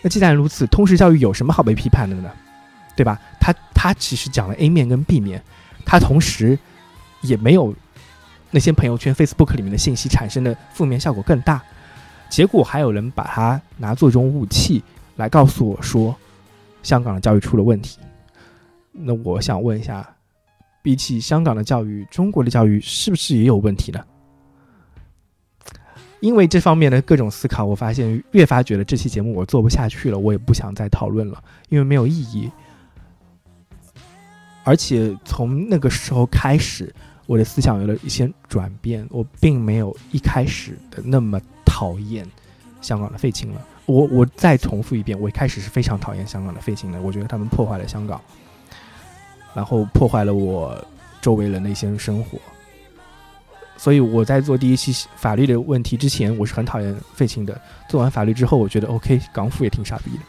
[0.03, 2.31] 那既然如此，通识教育有什么好被批判的呢？
[2.97, 3.21] 对吧？
[3.41, 5.43] 他他其实讲了 A 面跟 B 面，
[5.85, 6.59] 他同时
[7.23, 7.75] 也没有。
[8.53, 11.61] 那些朋友圈、Facebook 里面的信息产生的负面效果更大，
[12.31, 14.83] 结果还有人把它拿做一种武器
[15.17, 16.15] 来告诉我说，
[16.83, 17.99] 香港的教育出了问题。
[18.93, 20.09] 那我想问一下，
[20.81, 24.03] 比起香港的教育，中国的教育是不是也有问题呢？
[26.21, 32.51] 因为这方面的各种思考，我发现越发觉得这期节目我做不下去了，我也不想再讨论了，因为没有意义。
[34.65, 36.95] 而且从那个时候开始。
[37.29, 42.25] 我的思想有了一些转变，我并没有一开始的那么讨厌
[42.81, 43.61] 香港的废青了。
[43.85, 48.21] 我我再重复一遍，我一开始是非常讨厌香港的废青的，我觉得他们破坏了香港，
[49.55, 50.81] 然后破坏了我
[51.21, 52.39] 周围人的一些生活。
[53.77, 57.61] 所以我在做第一期法律的问题之前，我是很讨厌废青的。
[57.89, 60.21] 做完法律之后，我觉得 OK，港府也挺傻逼的。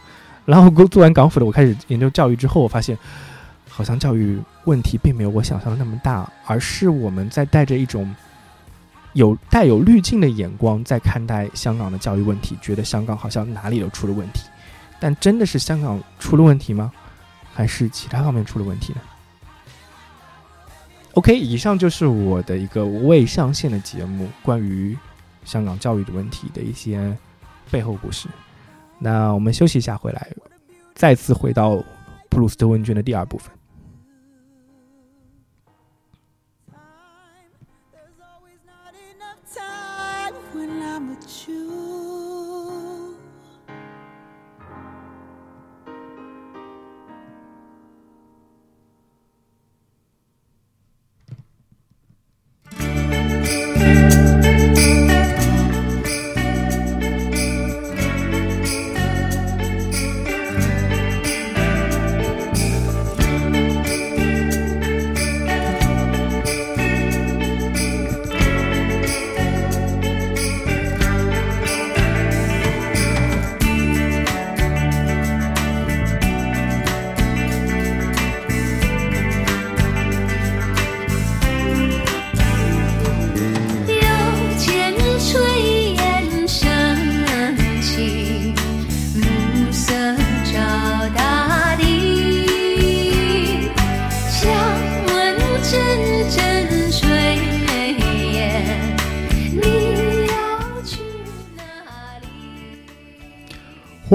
[0.46, 2.98] 然后做完港府的，我开始研究教育之后，我发现。
[3.70, 8.12] 好像教育问题并没有我想象的那么大，而是我们在带着一种
[9.14, 14.50] 有带有滤镜的眼光在看待香港的教育问题，觉得香港好像哪里都出了问题。
[15.00, 16.92] 但真的是香港出了问题吗？
[17.54, 19.02] 还是其他方面出了问题呢
[21.18, 24.96] ？OK，以上就是我的一个未上线的节目，关于
[25.44, 27.12] 香港教育的问题的一些
[27.72, 28.28] 背后故事。
[29.00, 30.28] 那我们休息一下，回来
[30.94, 31.84] 再次回到
[32.30, 33.52] 普鲁斯特问卷的第二部分。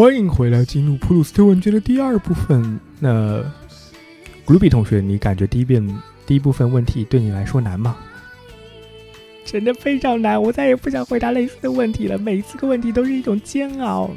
[0.02, 2.80] 欢迎回来，进入普鲁斯特问卷的第二部分。
[2.98, 3.40] 那
[4.44, 5.80] g r u b y 同学，你感觉第一遍
[6.26, 7.96] 第一部分问题对你来说难吗？
[9.44, 12.18] 真的非常难，我再也不想回答类似的问题了。
[12.18, 14.10] 每一次个问题都是一种煎熬。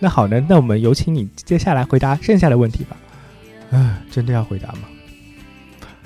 [0.00, 2.96] 那好呢，那我们有请你接下来回答剩下的问题吧。
[3.70, 4.88] 啊，真的要回答吗？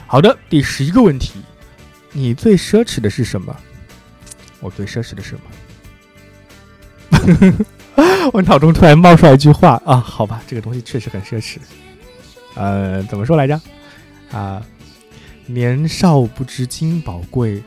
[0.07, 1.41] 好的，第十一个问题，
[2.13, 3.57] 你最奢侈的是什么？
[4.61, 5.39] 我最奢侈的是什
[7.49, 7.65] 么？
[8.33, 11.57] 我脑中突然冒出来一句话啊，好吧，这个东西确实很奢侈。
[12.55, 13.61] 呃，怎么说来着？
[14.33, 14.63] 啊，
[15.47, 17.63] 年少不知金宝贵，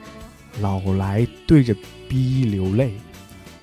[0.62, 1.76] 老来对着
[2.08, 2.94] 逼流泪，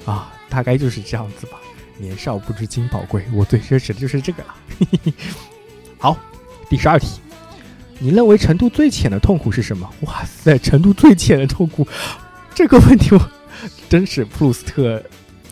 [0.04, 1.58] 啊，大概就是这样子吧。
[1.98, 4.54] 年少不知金宝贵，我最奢侈的就是这个了。
[5.98, 6.16] 好，
[6.68, 7.20] 第十二题，
[7.98, 9.88] 你认为程度最浅的痛苦是什么？
[10.00, 11.86] 哇塞，程度最浅的痛苦，
[12.54, 13.30] 这个问题我
[13.88, 15.02] 真是普鲁斯特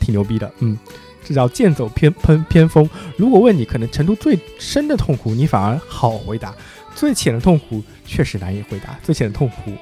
[0.01, 0.79] 挺牛逼的，嗯，
[1.25, 2.89] 这叫剑走偏偏偏锋。
[3.17, 6.51] 如果问你可能程度最深的痛苦，你反而好回答；
[6.95, 8.99] 最浅的痛苦确实难以回答。
[9.03, 9.73] 最浅的痛苦，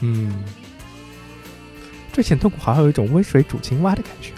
[0.00, 0.32] 嗯，
[2.12, 4.30] 最浅痛苦好像有一种温水煮青蛙的感觉。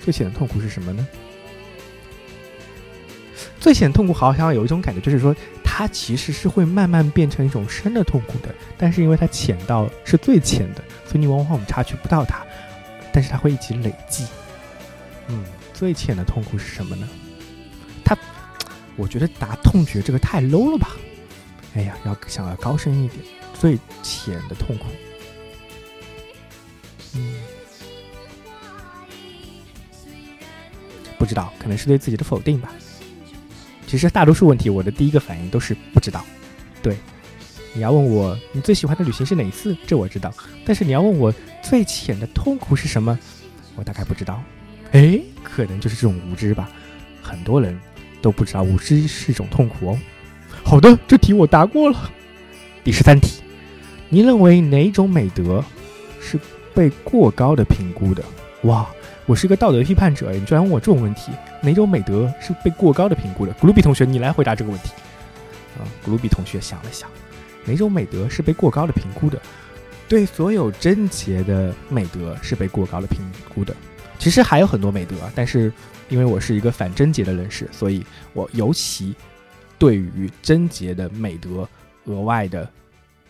[0.00, 1.06] 最浅的痛苦是什么呢？
[3.60, 5.32] 最浅痛苦好像有一种感觉，就是说
[5.62, 12.44] 它其实是会慢慢变成一种深的痛苦的，但是因为它浅到是最浅的，所以你往往我们察觉不到它，
[13.12, 14.26] 但是它会一起累积。
[15.28, 17.08] 嗯，最浅的痛苦是什么呢？
[18.04, 18.16] 它，
[18.96, 20.96] 我觉得答痛觉这个太 low 了吧？
[21.74, 24.86] 哎呀，要想要高深一点，最浅的痛苦，
[27.14, 27.34] 嗯，
[31.18, 32.72] 不知道，可能是对自己的否定吧。
[33.86, 36.24] 其实大多数问题，我的第一个反应都是不知道。
[36.82, 36.96] 对，
[37.74, 40.32] 你要问我你最喜欢的旅行是哪一次，这我知道。
[40.64, 43.18] 但是你要问我最浅的痛苦是什么，
[43.76, 44.42] 我大概不知道。
[44.92, 46.68] 哎，可能就是这种无知吧。
[47.22, 47.78] 很多人
[48.20, 49.98] 都不知道无知是一种痛苦哦。
[50.62, 52.10] 好的，这题我答过了。
[52.84, 53.42] 第十三题，
[54.08, 55.64] 你认为哪种美德
[56.20, 56.38] 是
[56.74, 58.22] 被过高的评估的？
[58.62, 58.86] 哇！
[59.24, 61.30] 我是一个道德批判者，你居然问我这种问题？
[61.62, 63.52] 哪种美德是被过高的评估的？
[63.54, 64.90] 古鲁比同学，你来回答这个问题。
[65.78, 67.08] 啊，古鲁比同学想了想，
[67.64, 69.40] 哪种美德是被过高的评估的？
[70.08, 73.18] 对所有贞洁的美德是被过高的评
[73.54, 73.74] 估的。
[74.18, 75.72] 其实还有很多美德，但是
[76.08, 78.04] 因为我是一个反贞洁的人士，所以
[78.34, 79.14] 我尤其
[79.78, 81.68] 对于贞洁的美德
[82.04, 82.70] 额外的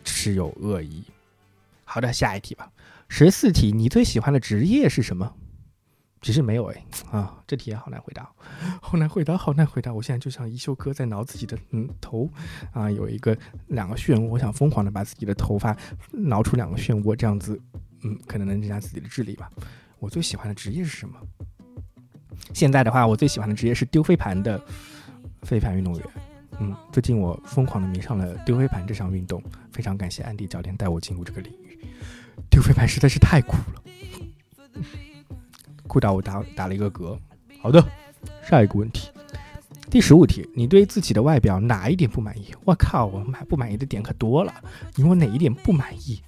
[0.05, 1.05] 持有恶意。
[1.85, 2.69] 好的，下一题吧。
[3.09, 5.33] 十四题，你最喜欢的职业是什么？
[6.23, 8.31] 其实没有哎啊，这题也好难回答，
[8.81, 9.93] 好难回答，好难回答。
[9.93, 12.31] 我现在就像一休哥在挠自己的嗯头
[12.73, 15.77] 啊，有一个两个漩涡，我想疯狂的把自己的头发
[16.13, 17.61] 挠出两个漩涡，这样子
[18.05, 19.51] 嗯，可能能增加自己的智力吧。
[19.99, 21.17] 我最喜欢的职业是什么？
[22.55, 24.65] 现在的话，我最喜欢的职业是丢飞盘的
[25.43, 26.07] 飞盘运动员。
[26.61, 29.43] 嗯，最近我疯狂的迷上了丢飞盘这项运动，
[29.73, 31.79] 非常感谢安迪教练带我进入这个领域。
[32.49, 33.83] 丢飞盘实在是太酷了。
[35.93, 37.15] 酷到我打打了一个嗝。
[37.61, 37.85] 好的，
[38.49, 39.11] 下一个问题，
[39.91, 42.47] 第十五题，你对自己的外表哪一点不满意？
[42.65, 44.55] 我靠，我满不满意的点可多了。
[44.95, 46.23] 你问哪一点不满意？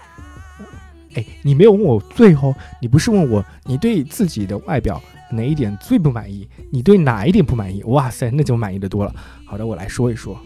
[1.15, 5.01] 哎，你没有问我最后，你不是问我你对自己的外表
[5.31, 6.47] 哪一点最不满意？
[6.71, 7.83] 你对哪一点不满意？
[7.85, 9.17] 哇塞，那就满意的多了。
[9.47, 10.39] 好的，我来说一说。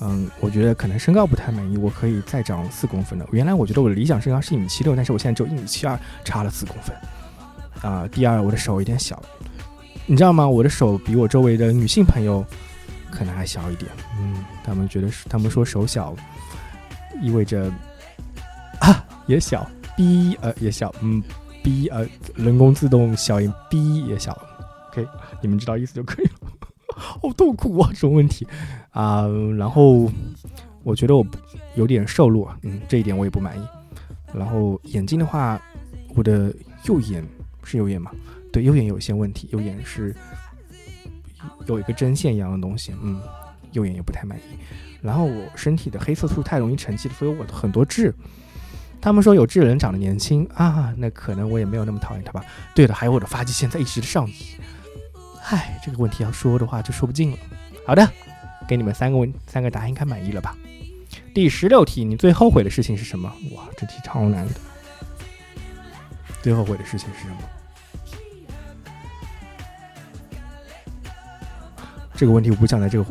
[0.00, 3.26] 嗯，我觉得可能身高不太满意，我可以再长四公分的。
[3.32, 6.94] 原来我觉得我的理想身高是一米七六，但是我现在只有一米七二，差了四公分。
[7.82, 9.22] 啊，第二，我的手有点小，
[10.06, 10.46] 你知道吗？
[10.48, 12.44] 我的手比我周围的女性朋友
[13.10, 13.90] 可能还小一点。
[14.20, 16.14] 嗯，他们觉得是，他们说手小
[17.22, 17.70] 意味着
[18.80, 21.22] 啊也小，B 呃也小，嗯
[21.62, 24.36] ，B 呃人工自动小音 B 也小。
[24.90, 25.06] OK，
[25.40, 26.32] 你们知道意思就可以了。
[26.96, 28.46] 好痛苦啊，这种问题
[28.90, 29.26] 啊。
[29.56, 30.10] 然后
[30.82, 31.24] 我觉得我
[31.76, 33.62] 有点瘦弱，嗯，这一点我也不满意。
[34.34, 35.60] 然后眼睛的话，
[36.16, 36.52] 我的
[36.84, 37.24] 右眼。
[37.68, 38.10] 是右眼吗？
[38.50, 40.16] 对，右眼有一些问题，右眼是
[41.66, 43.20] 有一个针线一样的东西，嗯，
[43.72, 44.42] 右眼也不太满意。
[45.02, 48.12] 然后我身体的黑色素太容易沉积了，所以我很多痣。
[49.00, 52.44] 他们说有痣人长得年轻啊，那可能我也没有那么讨厌他吧。
[52.74, 54.34] 对了，还有我的发际线在一直的上移。
[55.44, 57.38] 唉，这个问题要说的话就说不尽了。
[57.86, 58.10] 好的，
[58.66, 60.56] 给你们三个问三个答案，应该满意了吧？
[61.32, 63.32] 第十六题，你最后悔的事情是什么？
[63.54, 64.54] 哇，这题超难的。
[66.42, 67.36] 最后悔的事情是什么？
[72.18, 73.06] 这个问题我不想在这个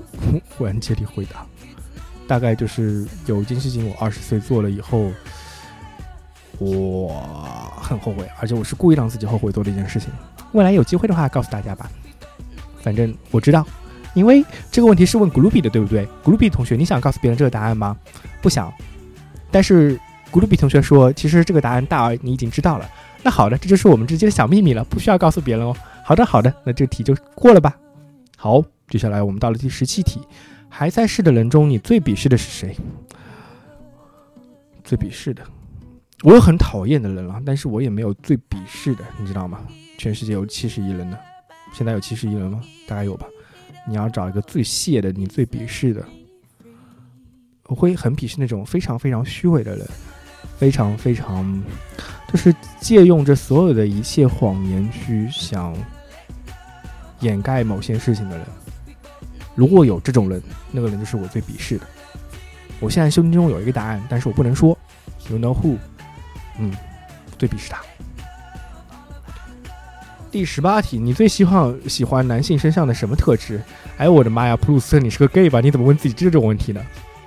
[0.49, 1.45] 环节里回答，
[2.27, 5.09] 大概就是有一件事情我二十岁做了以后，
[6.57, 7.25] 我
[7.81, 10.09] 很后悔，而且我是故意让自己后悔做的一件事情。
[10.51, 11.89] 未来有机会的话告诉大家吧。
[12.81, 13.65] 反正我知道，
[14.13, 17.95] 因为这个问题是问 Gluby 的，对不对？Gluby 同学，你想告诉别人这个答案吗？
[18.41, 18.69] 不想。
[19.49, 19.97] 但是
[20.33, 22.85] Gluby 同学说，其实这个答案大儿你已经知道了。
[23.23, 25.73] 那好的，这就是我们之间的小秘密了，不需要告诉别人哦。
[26.03, 27.73] 好的，好的，那这题就过了吧。
[28.35, 28.61] 好。
[28.89, 30.21] 接下来我们到了第十七题，
[30.69, 32.75] 还在世的人中，你最鄙视的是谁？
[34.83, 35.43] 最鄙视的，
[36.23, 39.59] 我有很讨厌的人了，但是我也没有最鄙视的，你知道吗？
[39.97, 41.17] 全世界有七十亿人呢，
[41.73, 42.61] 现在有七十亿人吗？
[42.87, 43.27] 大概有吧。
[43.85, 46.05] 你要找一个最屑的，你最鄙视的，
[47.65, 49.85] 我会很鄙视那种非常非常虚伪的人，
[50.57, 51.61] 非常非常
[52.31, 55.75] 就是借用着所有的一切谎言去想
[57.19, 58.47] 掩盖某些事情的人。
[59.57, 60.39] 如果有这种人，
[60.69, 61.85] 那个人就是我最鄙视的。
[62.79, 64.77] 我现在心中有一个答案，但是我不能说。
[65.31, 65.77] You know who？
[66.59, 66.71] 嗯，
[67.39, 67.81] 最鄙视他。
[70.29, 73.59] 第十八题，你最喜欢喜欢男性身上的什么特质？
[73.97, 75.59] 哎我的妈呀，普鲁斯特，你是个 gay 吧？
[75.59, 76.79] 你怎么问自己这种问题呢？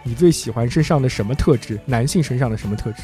[0.05, 1.81] 你最喜欢身上的什么特质？
[1.85, 3.03] 男性身上的什么特质？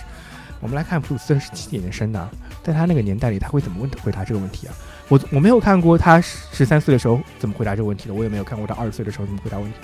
[0.61, 2.31] 我们来看普鲁斯特是几几年生的，
[2.62, 4.74] 在他那个年代里，他会怎么问回答这个问题啊？
[5.09, 9.79] 我我没有看过他十三岁的时候怎么回答这个问题的，我也没有看过他二十岁的时候怎么回答问题。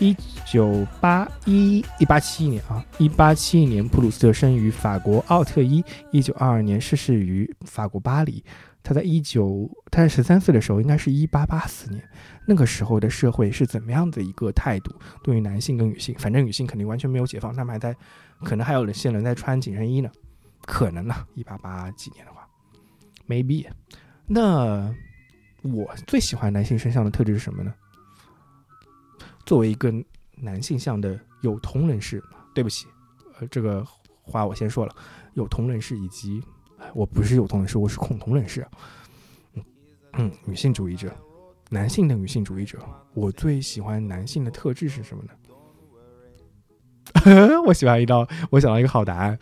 [0.00, 8.44] 一九八一一八七一年啊，一八七一年，普鲁斯特生于法国奥特伊，一九二二年逝世于法国巴黎。
[8.82, 12.02] 他在一九，他在十三岁的时候，应该是一八八四年，
[12.46, 14.92] 那个时候的社会是怎么样的一个态度？
[15.22, 17.96] 对于男性跟女性，反正女性肯定完全没有解放，他们还在，
[18.42, 20.10] 可能还有些人在穿紧身衣呢，
[20.66, 22.46] 可能呢，一八八几年的话
[23.26, 23.66] ，maybe。
[24.26, 24.94] 那
[25.62, 27.74] 我最喜欢男性身上的特质是什么呢？
[29.46, 29.92] 作为一个
[30.36, 32.22] 男性向的有同人士，
[32.54, 32.86] 对不起，
[33.38, 33.86] 呃，这个
[34.22, 34.94] 话我先说了，
[35.34, 36.42] 有同人士以及。
[36.92, 38.66] 我不是有同人士，我是恐同人士。
[40.18, 41.10] 嗯，女性主义者，
[41.70, 42.78] 男性的女性主义者。
[43.14, 45.32] 我最喜欢男性的特质是什么呢？
[47.66, 49.38] 我喜欢一道，我想到一个好答案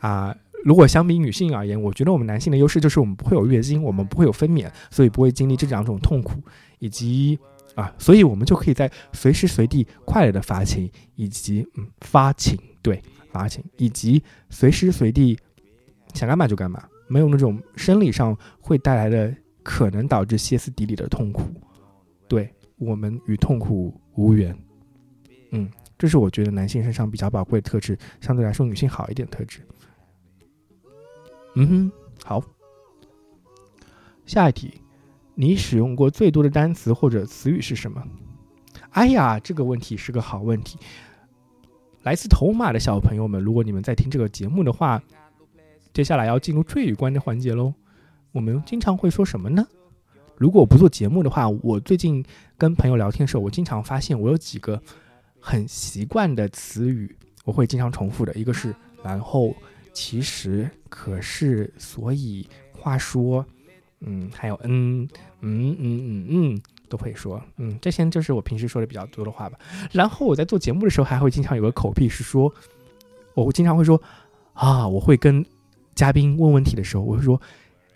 [0.00, 0.36] 啊！
[0.64, 6.42] 如果相比女性而言，我觉得我们男性的优势就是我们不会有月经，我们不会有分娩，所以不会经历这两种痛苦，
[6.78, 7.38] 以及
[7.74, 15.38] 啊，所以我们就可以在随时随地快乐的发情，以及嗯发情，对发情，以及随时随地。
[16.14, 21.42] 想干嘛就干嘛，没有那种生理上会带来的可能导致歇斯底里的痛苦。
[22.28, 24.54] 对我们与痛苦无缘。
[25.52, 29.60] 嗯，这是我觉得男性身上比较宝贵的特质，相对来说女性好一点特质。
[31.54, 31.92] 嗯哼，
[32.24, 32.42] 好。
[34.26, 34.80] 下一题，
[35.34, 38.02] 你使用过最多的单词或者词语是什么？
[38.90, 40.78] 哎呀，这个问题是个好问题。
[42.02, 45.02] 来自头马的小朋友们，如果你们在听这个节目的话。
[45.94, 47.74] 接下来要进入赘语关的环节喽。
[48.30, 49.62] 我们经常会说什么呢？
[50.38, 52.24] 如果我不做节目的话，我最近
[52.56, 54.82] 跟朋友聊天的时候，我经常发现我有几个
[55.38, 58.32] 很习惯的词语，我会经常重复的。
[58.32, 58.74] 一个是
[59.04, 59.54] 然后、
[59.92, 63.44] 其实、可是、所以、话说，
[64.00, 65.08] 嗯，还有嗯
[65.40, 67.42] 嗯嗯嗯嗯，都会说。
[67.56, 69.58] 嗯，这些就是我平时说的比较多的话吧。
[69.90, 72.52] 然后我在做节目的时候，还会经常有个口癖是说，
[73.32, 73.98] 我经常会说
[74.52, 75.42] 啊，我会跟。
[75.94, 77.38] 嘉宾问问题的时候，我会说：“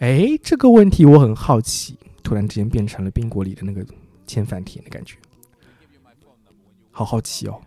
[0.01, 3.82] 哎，这个问题我很好奇。”突然之间变成了宾果里的那个
[4.26, 5.16] 千反田的感觉，
[6.90, 7.59] 好好奇哦。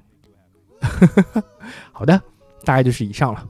[1.91, 2.21] 好的，
[2.63, 3.49] 大概就是以上了。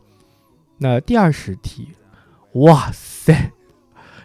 [0.79, 1.89] 那第二十题，
[2.53, 3.51] 哇塞，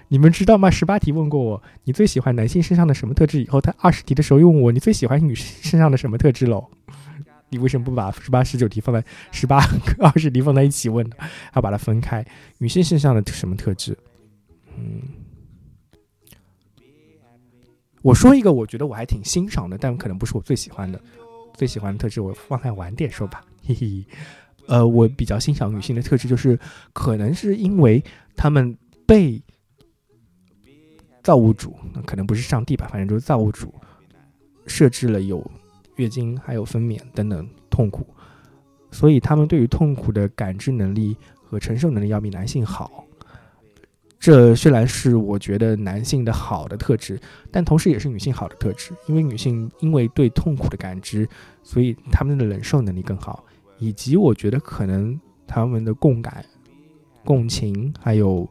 [0.08, 0.70] 你们知道吗？
[0.70, 6.70] 十八题问过我你最喜欢男性身上的什么特质，以后他二十题的时候又问我你最喜欢女性身上的什么特质喽？
[7.50, 9.58] 你为什么不把十八、十九题放在十八、
[10.00, 11.16] 二十题放在一起问呢？
[11.54, 12.24] 要把它分开。
[12.58, 13.96] 女性身上的什么特质？
[14.76, 15.02] 嗯，
[18.02, 21.00] 我说一个，我觉得我还挺欣赏的，但可能不是我最喜欢的。
[21.54, 23.44] 最喜欢的特质，我放在晚点说吧。
[23.64, 24.04] 嘿嘿，
[24.66, 26.58] 呃，我比较欣赏女性的特质，就是
[26.92, 28.02] 可能是因为
[28.36, 29.42] 她们被
[31.22, 33.74] 造物主，可能不是上帝吧，反正就是造物主
[34.66, 35.48] 设置了有。
[35.96, 38.04] 月经还有分娩等等痛苦，
[38.90, 43.04] 所以她们对于痛苦的感知能力和承受能力要比男性好。
[44.18, 47.16] 这虽然是我觉得男性的好的特质，
[47.52, 48.90] 但同时也是女性好的特质。
[49.06, 51.28] 因为女性因为对痛苦的感知，
[51.62, 53.44] 所以她们的忍受能力更好，
[53.78, 56.44] 以及我觉得可能他们的共感、
[57.24, 58.48] 共情还有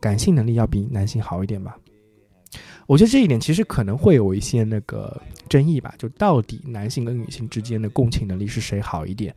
[0.00, 1.76] 感性能力要比男性好一点吧。
[2.86, 9.34] 我觉得这一点其实可能会有一些那个争议吧，就到底男性跟女性之间的共情能力是谁好一点？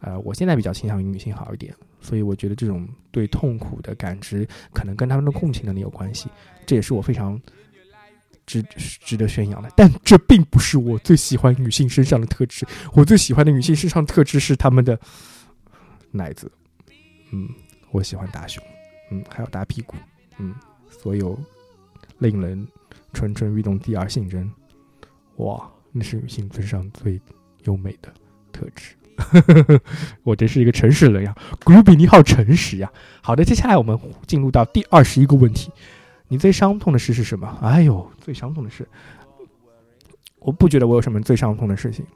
[0.00, 6.28] 呃，我现在比较倾向于女性好一点，所以我觉得这种对痛苦的感知可能跟他们的共情能力有关系，
[6.64, 7.40] 这也是我非常
[8.46, 8.62] 值
[9.04, 9.70] 值得宣扬的。
[9.76, 14.98] 但这并不是我最喜欢女性身上的特质，我最喜欢的女性身上特质是她们的
[16.10, 16.50] 奶子，
[17.32, 17.48] 嗯，
[17.90, 18.62] 我喜欢大胸，
[19.10, 19.94] 嗯，还有大屁股，
[20.38, 20.54] 嗯，
[20.88, 21.38] 所有
[22.18, 22.66] 令人。
[23.14, 24.50] 蠢蠢欲动，第二性征，
[25.36, 27.20] 哇，那是女性身上最
[27.64, 28.10] 优美的
[28.50, 28.94] 特质。
[30.24, 32.90] 我真是一个诚实人呀古比你好诚实呀。
[33.20, 35.70] 好的，接下来我们进入到第二十一个问题，
[36.32, 37.46] 你最伤痛的事是什么？
[37.60, 38.88] 哎呦，最伤痛的事，
[40.38, 42.06] 我不觉得我有什么最伤痛的事情。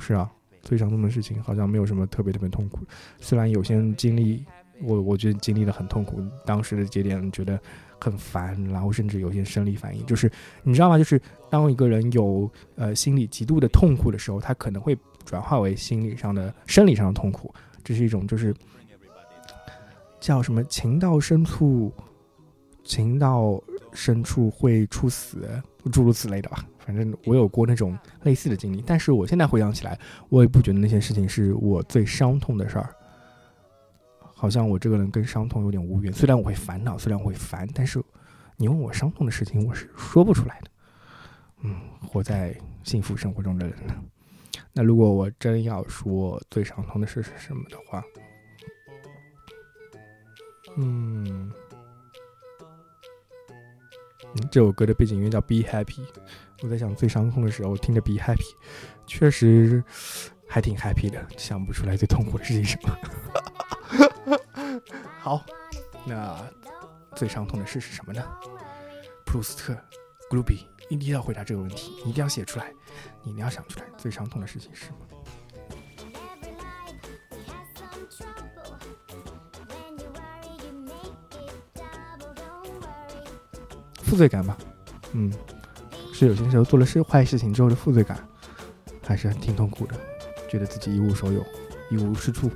[0.00, 0.28] 是啊，
[0.62, 2.80] 最伤痛的事情好像没有什么特别特别痛苦。
[3.20, 4.44] 虽然有些经历，
[4.82, 7.56] 我我觉得经历的很痛苦，当时的节点觉得
[8.00, 10.04] 很烦，然后甚至有些生理反应。
[10.06, 10.28] 就是
[10.64, 10.98] 你知道吗？
[10.98, 17.54] 就是当一个人有呃心理极度的痛苦的时候，他可能会转化为心理上的、生理上的痛苦。
[17.84, 18.52] 这是一种就是
[20.18, 21.92] 叫什么“情到深处，
[22.86, 23.62] 情到
[23.92, 25.46] 深处会出死”，
[25.92, 26.64] 诸如此类的吧。
[26.78, 32.94] 反正我有过那种类似的经历，但是我现在回想起来，我也不觉得那些事情是我最伤痛的事儿。
[34.20, 38.02] 好像我这个人跟伤痛有点无缘，虽然我会烦恼，虽然我会烦，但是
[38.56, 40.70] 你问我伤痛的事情，我是说不出来的。
[41.62, 41.74] 嗯，
[42.06, 43.94] 活在幸福生活中的人呢。
[44.72, 48.04] 那如果我真要说最伤痛的事是什么的话，
[50.76, 51.52] 嗯，嗯
[54.50, 56.00] 这首歌的背景音乐叫《Be Happy》。
[56.62, 58.36] 我在想最伤痛的时候听着《Be Happy》，
[59.06, 59.82] 确实
[60.48, 64.80] 还挺 happy 的，想不出来最痛苦的事情是什么。
[65.20, 65.44] 好，
[66.04, 66.40] 那
[67.14, 68.22] 最伤痛的事是什么呢？
[69.24, 69.76] 普鲁斯特、
[70.30, 70.58] globe
[70.88, 72.72] 一定要回答这个问题，一定要写出来，
[73.22, 74.98] 你一定要想出来最伤痛的事情是什么。
[84.06, 84.56] 负罪感吧，
[85.12, 85.32] 嗯，
[86.12, 88.16] 是有些时候做了事坏事情之后的负罪感，
[89.02, 89.94] 还是挺痛苦的，
[90.48, 91.44] 觉得自己一无所有，
[91.90, 92.48] 一无是处。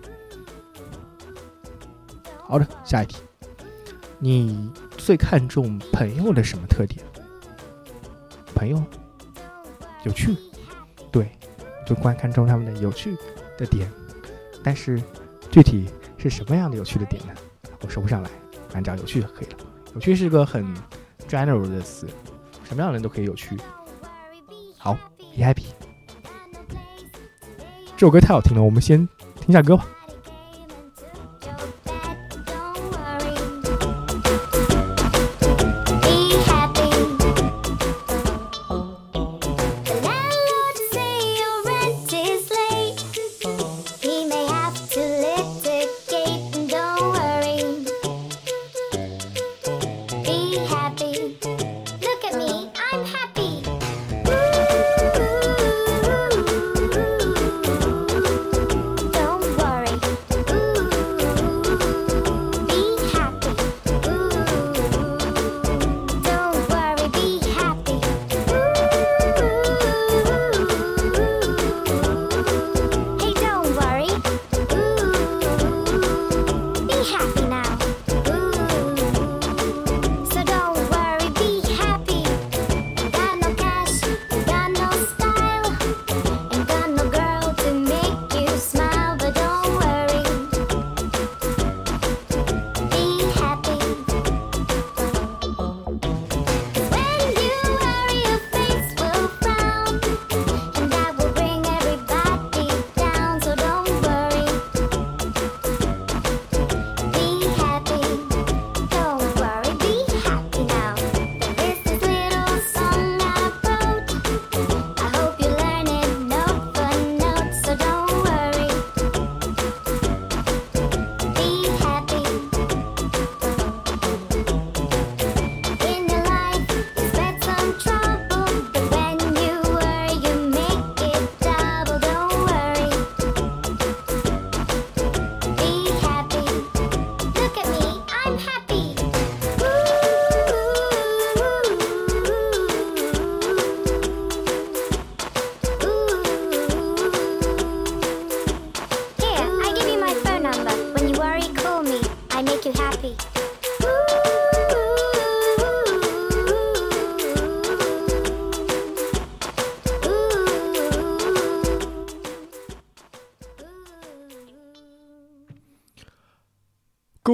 [2.38, 3.16] 好的，下一题，
[4.20, 7.04] 你最看重朋友的什么特点？
[8.54, 8.80] 朋友
[10.04, 10.36] 有趣，
[11.10, 11.30] 对，
[11.84, 13.16] 就观看中他们的有趣
[13.58, 13.90] 的点，
[14.62, 15.02] 但是
[15.50, 17.32] 具体是什么样的有趣的点呢？
[17.80, 18.30] 我说不上来，
[18.74, 19.58] 按照有趣就可以了。
[19.94, 20.64] 有趣是个很
[21.30, 22.08] general 的词，
[22.64, 23.56] 什么样的人都可以有趣。
[24.76, 25.66] 好，Be Happy，
[27.96, 29.08] 这首歌太好听了，我们先
[29.40, 29.86] 听下歌吧。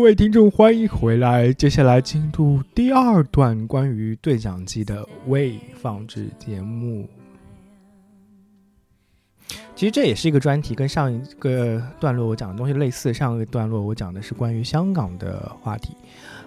[0.07, 1.53] 各位听众，欢迎回来。
[1.53, 7.09] 接下来进入第二段关于对讲机的未放置节目。
[9.75, 13.13] 其实这也是一个专题，跟上一个段落我讲的东西类似。
[13.13, 15.97] 上一个段落我讲的是关于香港的话题，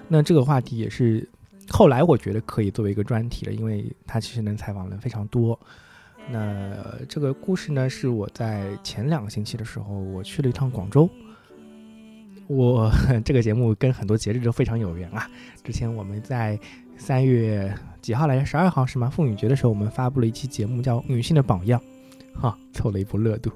[0.07, 1.27] 那这个话题也是
[1.67, 5.59] 后来我觉得可以作为一个专题了，因为它其实能采访人非常多。
[6.31, 6.73] 那
[7.09, 11.09] 这个故事呢，是我在前两个星期的时候，我去了一趟广州。
[12.49, 12.91] 我
[13.23, 15.29] 这个节目跟很多节日都非常有缘啊。
[15.63, 16.59] 之前我们在
[16.97, 17.71] 三月
[18.01, 18.43] 几号来着？
[18.43, 19.07] 十二号是吗？
[19.07, 21.79] 妇女节的时候，我们发布了一期节目叫《女性的榜样》，
[22.41, 23.51] 哈，凑了一波热度。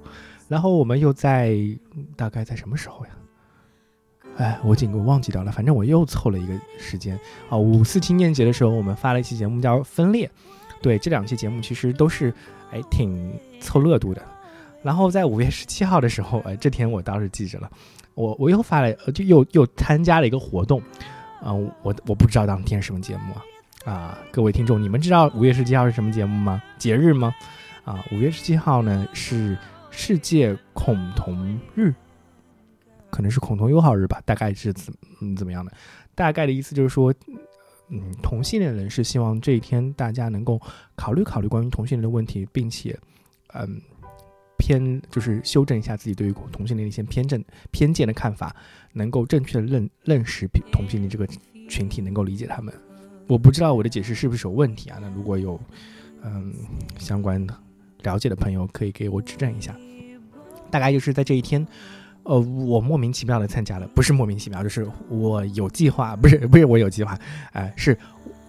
[0.47, 1.57] 然后我们又在
[2.15, 3.11] 大概在什么时候呀？
[4.37, 5.51] 哎，我已经给我忘记掉了。
[5.51, 7.19] 反正我又凑了一个时间
[7.49, 10.27] 啊，五四青年节的时候，我们发了一期节目叫《分裂》。
[10.83, 12.31] 对，这两期节目其实都是
[12.71, 14.21] 哎挺凑热度的。
[14.83, 17.71] 然后在五月十七号的时候，哎，这天我倒是记着了，
[18.15, 20.81] 我我又发了，就又又参加了一个活动。
[21.45, 23.43] 嗯、我我不知道当天什么节目啊。
[23.85, 26.63] 啊，各位听众，你们知道五月十七号是什么节目吗？
[26.77, 27.35] 节日吗？
[27.83, 29.57] 啊，五月十七号呢是
[29.91, 31.93] 世界恐同日，
[33.09, 35.73] 可能是恐同友好日吧，大概是怎嗯怎么样的？
[36.15, 37.13] 大概的意思就是说，
[37.89, 40.61] 嗯，同性恋人士希望这一天大家能够
[40.95, 42.97] 考虑考虑关于同性恋的问题，并且，
[43.53, 43.81] 嗯，
[44.65, 48.55] 偏就是修正一下自己对于同性恋的一些偏正偏见的看法，
[48.93, 51.27] 能够正确的认认识同性恋这个
[51.67, 52.73] 群体，能够理解他们。
[53.27, 54.99] 我不知道我的解释是不是有问题啊？
[55.01, 55.59] 那如果有
[56.23, 56.53] 嗯
[56.97, 57.53] 相关的
[58.03, 59.75] 了解的朋友，可以给我指正一下。
[60.71, 61.67] 大概就是在这一天，
[62.23, 67.19] 呃，我莫名其妙的参加了，不是莫名其妙，就是我有计划，不是不是我有计划，
[67.51, 67.97] 哎、是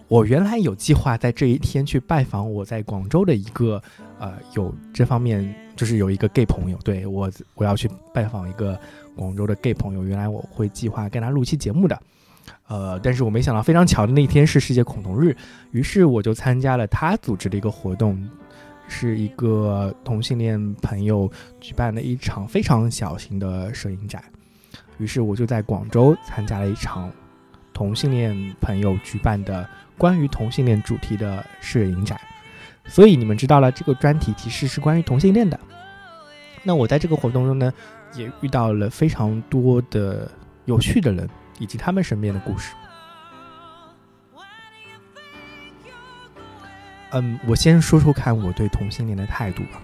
[0.07, 3.81] 我原来有计划在这一天去拜访我在广州的一个
[4.19, 8.79] 呃有这方面就是有一个 gay 朋友，对我我要去拜访一个
[9.15, 11.99] 广州的 gay 朋友，原来我会计划跟他录期节目的。
[12.67, 15.35] 呃，但是我没想到，非常巧的那一天是世界恐同日，
[15.71, 18.27] 于是我就参加了他组织的一个活动，
[18.87, 21.29] 是一个同性恋朋友
[21.59, 24.23] 举办的一场非常小型的摄影展。
[24.99, 27.11] 于是我就在广州参加了一场
[27.73, 32.19] 同性恋朋友举办的关于同性恋主题的摄影展。
[32.85, 35.59] 所以你们知道了，这个专题其实是关于同性恋的。
[36.63, 37.73] 那我在这个活动中呢，
[38.15, 40.29] 也遇到了非常多的
[40.65, 41.29] 有趣的人。
[41.57, 42.73] 以及他们身边的故事。
[47.11, 49.81] 嗯，我先说说看我对同性恋的态度吧。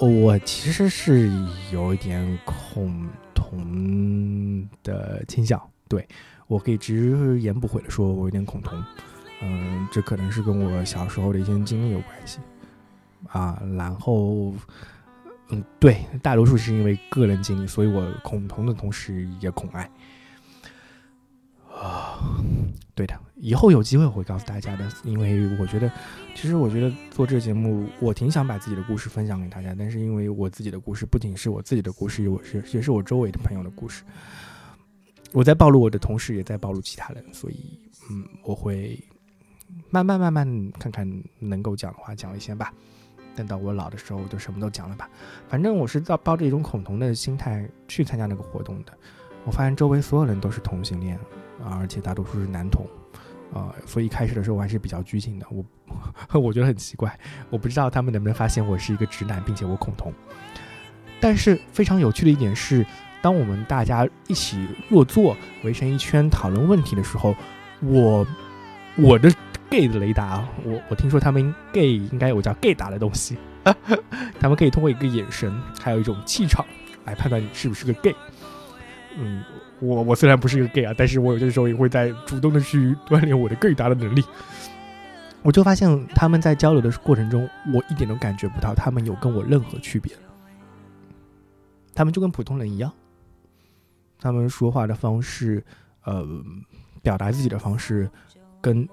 [0.00, 1.30] 我其实是
[1.70, 6.08] 有一点恐同的倾向，对
[6.48, 8.82] 我可以直言不讳的说，我有点恐同。
[9.40, 12.40] 嗯，这可能是跟我小时候的一些经历有关系
[13.28, 13.62] 啊。
[13.76, 14.52] 然后，
[15.50, 19.88] 嗯，对，大多数是因为个人经历，所以我恐同的同时也恐爱。
[21.72, 22.18] 啊，
[22.96, 25.88] 对的，以后有机会我会告诉大家的，因为我觉得，
[26.34, 34.02] 其实我觉得做这个节目，我挺想把自己的故事分享给大家，但是因为我自己的故事不仅是我自己的故事，我是也是我周围的朋友的故事，
[35.32, 37.78] 我在暴露我的同时，也在暴露其他人，所以，
[38.10, 38.98] 嗯，我会
[39.90, 41.08] 慢慢慢慢看看
[41.38, 42.72] 能够讲的话讲一些吧，
[43.34, 45.08] 等到我老的时候，就什么都讲了吧，
[45.48, 48.92] 反正我是抱抱着一种恐同的心态去参加那个活动的，
[49.44, 51.18] 我发现周围所有人都是同性恋。
[51.58, 52.86] 啊，而且大多数是男同，
[53.52, 55.46] 啊、所以开始的时候我还是比较拘谨的。
[55.50, 55.64] 我
[56.38, 57.18] 我觉得很奇怪，
[57.50, 60.12] 我不知道他们能不能发现我是一个直男，并且我恐同。
[61.20, 62.86] 但是非常有趣的一点是，
[63.20, 67.34] 当我们大家一起落座，围成一圈讨论问题的时候，
[67.80, 68.26] 我
[68.96, 69.30] 我的
[69.70, 73.36] gay 的雷达，我我听说他们 gay 应该有叫 gay 达的东西，
[74.40, 76.64] 他们可以通过一个眼神，还有一种气场
[77.04, 78.14] 来判断你是不是个 gay。
[79.16, 79.42] 嗯，
[79.80, 84.22] 我我虽然不是一个 gay 啊，但是我有些时候也会在主动的去锻炼我的 gay 达的能力。
[85.42, 90.12] 我就发现他们在交流的过程中，我一点都感觉不到他们有跟我任何区别。
[91.94, 92.92] 他们就跟普通人一样，
[94.20, 95.64] 他们说话的方式，
[96.04, 96.26] 呃，
[97.02, 98.10] 表达自己的方式，
[98.60, 98.86] 跟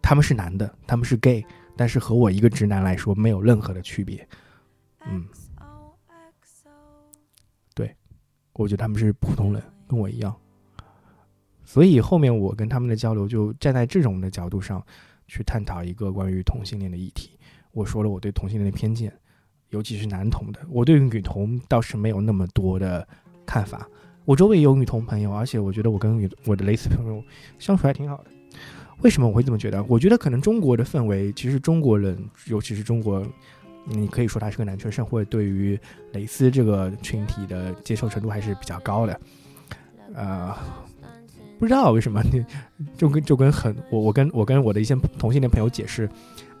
[0.00, 1.44] 他们是男的，他们是 gay，
[1.76, 4.26] 但是和我一个直男来说没有任何的区别。
[5.06, 5.26] 嗯，
[7.74, 7.94] 对，
[8.54, 10.34] 我觉得他们是普通人，跟我一样。
[11.64, 14.84] 所以后面我跟他们的交流就站在这种的角度上
[15.26, 17.38] 去探讨一个关于同性恋的议题。
[17.70, 19.12] 我说了我对同性恋的偏见，
[19.70, 20.60] 尤其是男同的。
[20.68, 23.06] 我对女同倒是没有那么多的
[23.46, 23.88] 看法。
[24.24, 27.22] 我周围也有女同朋友，而且我觉得我跟女我的蕾丝朋友
[27.58, 28.24] 相处还挺好的。
[29.02, 29.82] 为什么我会这么觉得？
[29.88, 32.16] 我觉得可能中国的氛围，其实中国人，
[32.46, 33.26] 尤其是中国，
[33.84, 35.76] 你可以说他是个男权社会，对于
[36.12, 39.20] 蕾丝这个群体的接受程度还是比较高的。
[40.14, 40.54] 呃，
[41.58, 42.44] 不知道为什么，你
[42.96, 46.08] 就跟就跟很我我跟我跟我的一些同性恋朋友解释，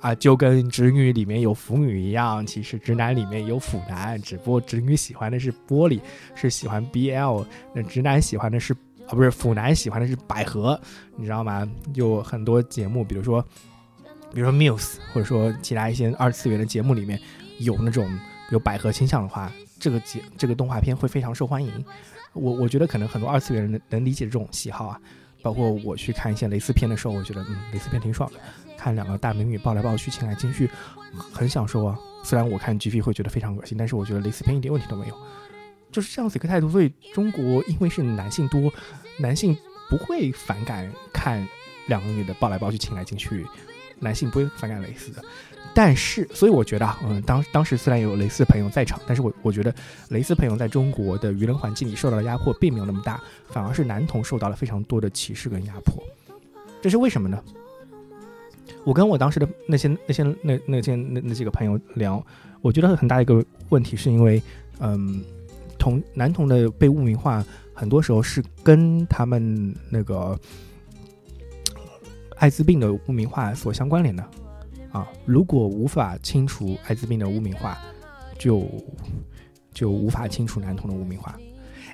[0.02, 6.00] 啊，就跟直女里面有腐女一样，其实直男里面有腐男，只不过直女喜欢的是玻璃，
[6.34, 8.74] 是喜欢 BL，那直男喜欢的是
[9.06, 10.78] 啊不是腐男喜欢的是百合，
[11.16, 11.66] 你知道吗？
[11.94, 13.40] 有很多节目，比如说
[14.34, 17.16] 比如说 Muse，或者说其他一些二次元的节目里面
[17.60, 18.08] 有那种
[18.50, 21.72] 有百合倾向的话，这个节这个动画片会非常受欢迎。
[22.32, 25.00] 我我觉得可能很多二次元人能能理解这种喜好啊，
[25.42, 28.40] 包括我去看一些蕾丝片的时候，我觉得嗯蕾丝片挺爽的，
[28.82, 30.68] 看两个大美女抱来抱去、亲来亲去，
[31.32, 31.96] 很享受啊。
[32.24, 35.14] 虽然我看 GP 会觉得非常恶心，但是我觉得蕾丝边一点问题都没有，
[35.92, 36.68] 就是这样子一个态度。
[36.68, 38.72] 所以中国因为是男性多，
[39.18, 39.56] 男性
[39.88, 41.46] 不会反感看
[41.86, 43.46] 两个女的抱来抱去、亲来亲去，
[44.00, 45.22] 男性不会反感蕾丝的。
[45.74, 49.74] 但是，所以我觉得啊，嗯，当当时虽然有蕾丝朋友在场，但是我我觉得
[50.08, 56.02] 蕾丝朋友在中国的舆论环境里受到的压迫并没有那么大，反而是男同受到了非常多的歧视跟压迫。
[56.82, 57.42] 这是为什么呢？
[58.84, 62.24] 我跟我当时的那些那些那那些那那几个朋友聊，
[62.60, 64.42] 我觉得很大一个问题是因为，
[64.80, 65.22] 嗯，
[65.78, 67.44] 同男童的被污名化，
[67.74, 70.38] 很多时候是跟他们那个
[72.36, 74.22] 艾滋病的污名化所相关联的。
[74.90, 77.78] 啊，如果无法清除艾滋病的污名化，
[78.38, 78.66] 就
[79.72, 81.38] 就无法清除男童的污名化。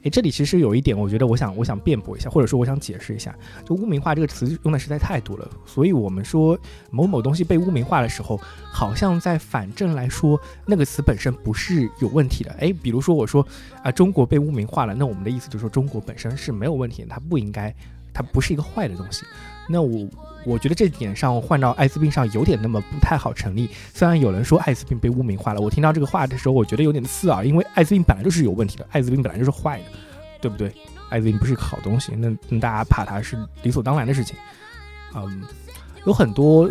[0.03, 3.35] 诶，这里其实有一点，我觉得我想我想辩驳一下，或者说我想解释一下，
[3.65, 6.59] 就污名化这个词用的实在太多了，所以我们说
[6.91, 8.41] 某某东西被污名化的时候，
[8.73, 12.51] 好像在反正来说，那个词本身不是有问题的。
[12.61, 13.47] 诶，比如说我说
[13.83, 17.75] 啊，中国被污名化了，那我们的意思就是说中国本身是没有问题的，它不应该，
[18.13, 19.25] 它不是一个坏的东西。
[19.69, 20.09] 那我
[20.47, 23.69] 我觉得这点上换到艾滋病上有点那么不太好成立。
[23.93, 29.85] 虽然有人说艾滋病被污名化了，我听到这个话的时候，我觉得有点刺耳，因为艾滋病本来就是有问题的，艾滋病本来就是坏的，
[30.41, 30.73] 对不对？
[31.11, 34.37] 艾滋病不是一个好东西，那那大家怕它是理所当然的事情。
[35.15, 35.43] 嗯，
[36.07, 36.71] 有很多，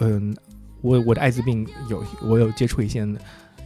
[0.00, 0.36] 嗯，
[0.80, 3.06] 我我的艾滋病有我有接触一些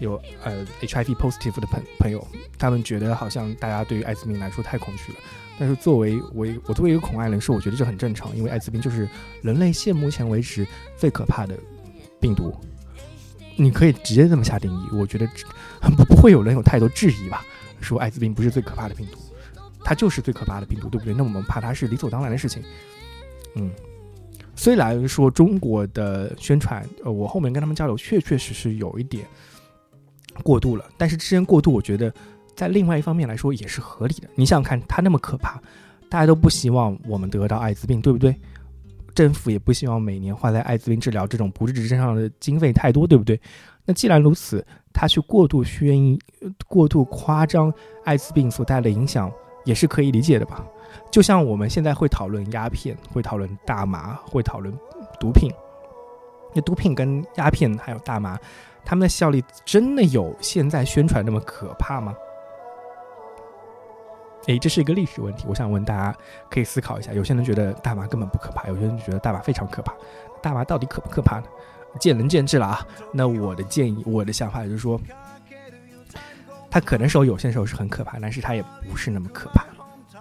[0.03, 2.27] 有呃 HIV positive 的朋朋友，
[2.59, 5.19] 他们觉得好像大家对于艾滋病来说太恐惧了。
[5.59, 9.09] 但是作为我我作为一个恐艾人士，我觉得这很正常，因为艾滋病就是
[9.43, 11.57] 人类现目前为止最可怕的
[12.21, 12.53] 病毒。
[13.57, 15.29] 你可以直接这么下定义，我觉得
[15.97, 17.45] 不不会有人有太多质疑吧？
[17.81, 19.19] 说艾滋病不是最可怕的病毒，
[19.85, 21.13] 它就是最可怕的病毒，对不对？
[21.13, 22.63] 那我们怕它是理所当然的事情。
[23.55, 23.71] 嗯，
[24.57, 29.27] 虽然说中国的宣传，呃，我后面跟他们交流，确确实实有一点
[30.43, 32.13] 过度了，但是之前过度，我觉得。
[32.55, 34.29] 在另外一方面来说也是合理的。
[34.35, 35.59] 你想想看，它那么可怕，
[36.11, 38.39] 大家都不希望我们得到艾滋病，对不对？
[39.15, 43.41] 政府也不希望每年花在艾滋病治疗这种不治之症上的经费太多，对不对？
[43.87, 46.17] 那既然如此，他去过度宣、
[46.69, 47.73] 过度夸张
[48.05, 49.33] 艾滋病所带来的影响，
[49.65, 50.63] 也是可以理解的吧？
[51.11, 54.73] 就像我们现在会讨论鸦片，会讨论大麻，会讨论
[55.19, 55.51] 毒品。
[56.55, 58.39] 那毒品跟鸦片还有大麻，
[58.85, 62.15] 他们的效力真的有现在宣传那么可怕吗？
[64.47, 66.17] 诶，这是一个历史问题，我想问大家，
[66.51, 67.13] 可以思考一下。
[67.13, 69.95] 有些人觉得大麻根本不可怕，有些人觉得大麻非常可怕。
[70.43, 71.47] 大麻到底可不可怕呢？
[72.01, 72.85] 见仁见智了啊。
[73.13, 75.01] 那我的建议，我的想法就是说，
[76.69, 79.65] 它可能时候有些时候是很可怕，但是它也不是那么可怕，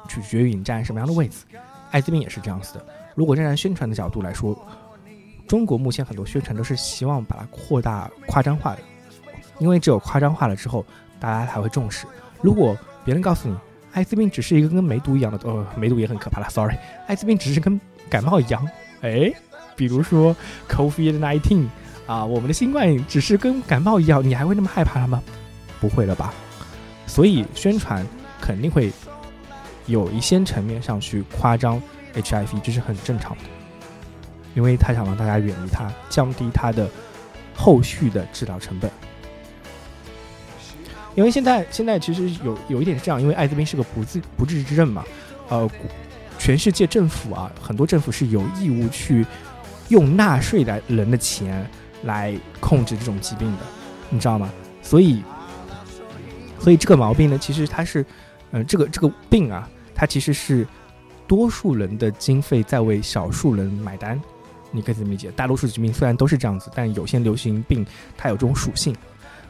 [0.07, 1.45] 取决于你站什么样的位置。
[1.89, 2.85] 艾滋病也是这样子的。
[3.15, 4.55] 如果站在宣传的角度来说，
[5.51, 8.79] 中国目前很多宣传都是希望把它扩大、夸张化的，
[9.59, 10.85] 因为只有夸张化了之后，
[11.19, 12.07] 大家才会重视。
[12.41, 12.73] 如果
[13.03, 13.57] 别人告诉你，
[13.91, 16.49] 艾滋病只是一个跟梅毒一样的，呃，梅毒也很可怕了。
[16.49, 17.77] Sorry，艾滋病只是跟
[18.09, 18.65] 感冒一样。
[19.03, 19.29] 哎，
[19.75, 20.33] 比如说
[20.69, 21.65] COVID-19
[22.07, 25.21] 啊，我们的新冠只是跟感冒一样，你还会那么害怕它吗？
[25.81, 26.33] 不会了吧？
[27.05, 28.07] 所以宣传
[28.39, 28.89] 肯定会
[29.85, 31.81] 有一些层面上去夸张
[32.15, 33.43] HIV，这是很正常的，
[34.53, 36.89] 因为他想让大家远离他，降低他的
[37.55, 38.89] 后续的治疗成本。
[41.13, 45.03] 因为现在现在其实有有一点是这样，因为艾滋病是个不治不治之症嘛，
[45.49, 45.69] 呃，
[46.39, 49.25] 全世界政府啊，很多政府是有义务去
[49.89, 51.69] 用纳税的人的钱
[52.03, 53.59] 来控制这种疾病的，
[54.09, 54.49] 你知道吗？
[54.81, 55.21] 所以，
[56.59, 58.05] 所以这个毛病呢，其实它是，
[58.51, 60.65] 呃，这个这个病啊，它其实是
[61.27, 64.19] 多数人的经费在为少数人买单，
[64.71, 65.29] 你可以这么理解。
[65.31, 67.85] 大多数疾病虽然都是这样子，但有些流行病
[68.17, 68.95] 它有这种属性。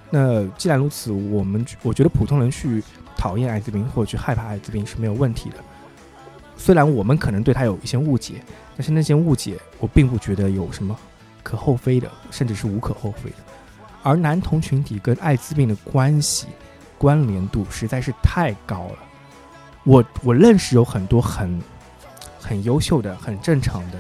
[0.09, 2.83] 那既然如此，我们我觉得普通人去
[3.15, 5.55] 讨厌艾滋病或者去害怕艾滋病是没有问题的。
[6.57, 8.43] 虽然我们可能对他有一些误解，
[8.75, 10.95] 但是那些误解我并不觉得有什么
[11.41, 13.37] 可厚非的，甚至是无可厚非的。
[14.03, 16.47] 而男同群体跟艾滋病的关系
[16.97, 18.97] 关联度实在是太高了。
[19.83, 21.59] 我我认识有很多很
[22.39, 23.97] 很优秀的、很正常的、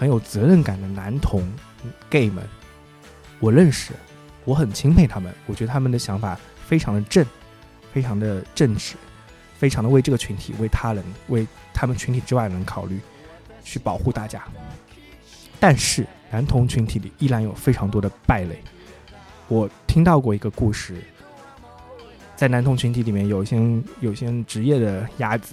[0.00, 1.46] 很有责任感的男童
[2.08, 2.42] gay 们，
[3.38, 3.92] 我认识。
[4.46, 7.22] 我很钦佩他们，我觉得他们的想法非常的正，
[7.92, 8.94] 非常的正直，
[9.58, 12.98] 非常的为这个群体、为他人、为他们群体之外的人考虑，
[13.62, 14.42] 去保护大家。
[15.60, 18.58] 但是男童群体里依然有非常多的败类。
[19.48, 20.96] 我听到过一个故事，
[22.34, 23.58] 在男童群体里面有一些
[24.00, 25.52] 有些职业的鸭子，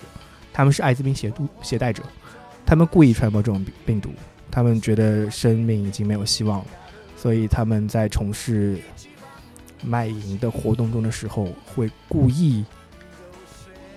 [0.54, 2.02] 他们是艾滋病携度携带者，
[2.66, 4.12] 他们故意传播这种病病毒，
[4.58, 6.66] 他们觉得生命已经没有希望了。
[7.16, 8.80] 所以他们在从事
[9.84, 12.66] 卖淫的活动中的时候，会故意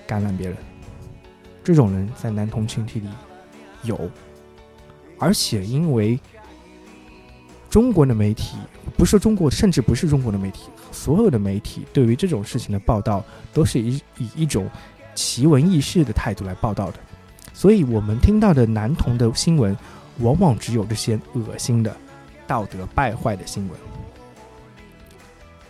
[0.07, 0.57] 感染别人。
[1.65, 3.09] 这种人在男同群体里
[3.85, 4.11] 有，
[5.19, 6.21] 而且因为
[7.71, 8.59] 中国的媒体，
[8.99, 14.69] 不是中国，甚至不是中国的媒体，所有的媒体对于这种事情的报道，都是以以一种
[15.15, 17.01] 奇闻异事的态度来报道的。
[17.55, 19.75] 所以我们听到的男童的新闻，
[20.19, 21.97] 往往只有这些恶心的、
[22.47, 23.79] 道德败坏的新闻。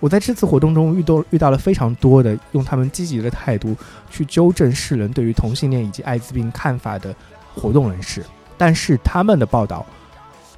[0.01, 3.77] 我在这次活动中遇到遇到了非常多的用他们积极的态度
[4.11, 7.15] 去纠正世人对于同性恋以及艾滋病看法的
[7.55, 8.25] 活动人士，
[8.57, 9.85] 但是他们的报道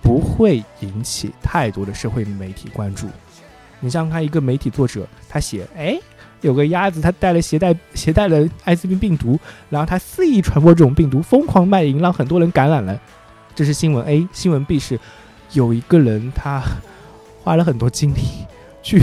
[0.01, 3.09] 不会引起太多的社会媒体关注。
[3.81, 5.99] 你想想看，一个媒体作者他写，哎，
[6.41, 9.37] 有个鸭子他带了携带携带了艾滋病病毒，
[9.69, 12.97] 然后他肆意传播这种病毒，疯狂卖淫，让很多人感染了。
[13.55, 14.99] 这是新闻 A，新闻 B 是
[15.53, 16.63] 有一个人他
[17.43, 18.21] 花了很多精力
[18.83, 19.01] 去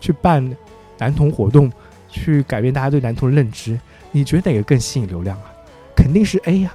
[0.00, 0.56] 去办
[0.98, 1.70] 男童活动，
[2.08, 3.78] 去改变大家对男童的认知。
[4.10, 5.44] 你觉得哪个更吸引流量啊？
[5.96, 6.74] 肯定是 A 呀，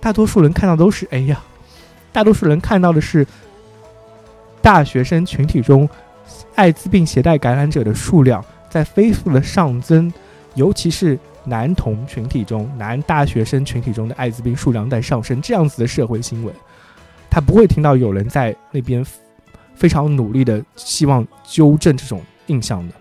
[0.00, 1.42] 大多数人看到都是 A 呀，
[2.12, 3.26] 大多数人看到的是
[4.62, 5.88] 大学生群体中
[6.54, 10.12] 艾滋病携带感染者的数量在飞速的上增，
[10.54, 11.18] 尤其是
[11.48, 16.54] 男童群体中、男大学生群体中的艾滋病数量在上升，这样子的社会新闻，
[17.30, 19.04] 他不会听到有人在那边
[19.74, 22.94] 非常努力的希望纠正这种印象的。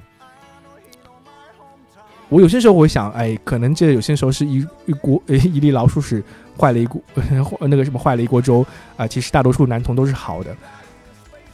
[2.30, 6.22] 我有些时候会想，哎，可能这有些时候是一一锅呃一粒老鼠屎
[6.60, 7.02] 坏了一锅
[7.62, 8.66] 那个什么坏了一锅粥
[8.98, 10.56] 啊、其实大多数男童都是好的，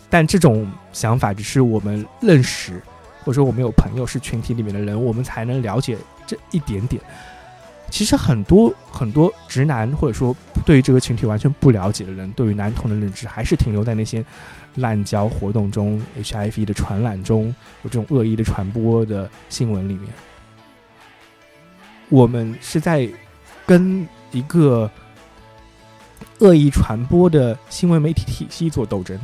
[0.09, 2.81] 但这种想法只是我们认识，
[3.23, 5.95] 或者说我们有朋友是群体里面的人，我们才能了解
[6.25, 7.01] 这一点点。
[7.89, 14.25] 其实很多很多直男或者说对于这个群体完全不了解的人，对于男童的认知还是停留在那些
[14.75, 17.53] 滥交活动中、HIV 的传染中
[17.83, 20.11] 有这种恶意的传播的新闻里面。
[22.09, 23.07] 我们是在
[23.65, 24.89] 跟一个
[26.39, 29.19] 恶意传播的新闻媒体体系做斗争。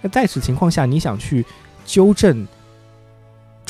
[0.00, 1.44] 那在此情况下，你想去
[1.84, 2.46] 纠正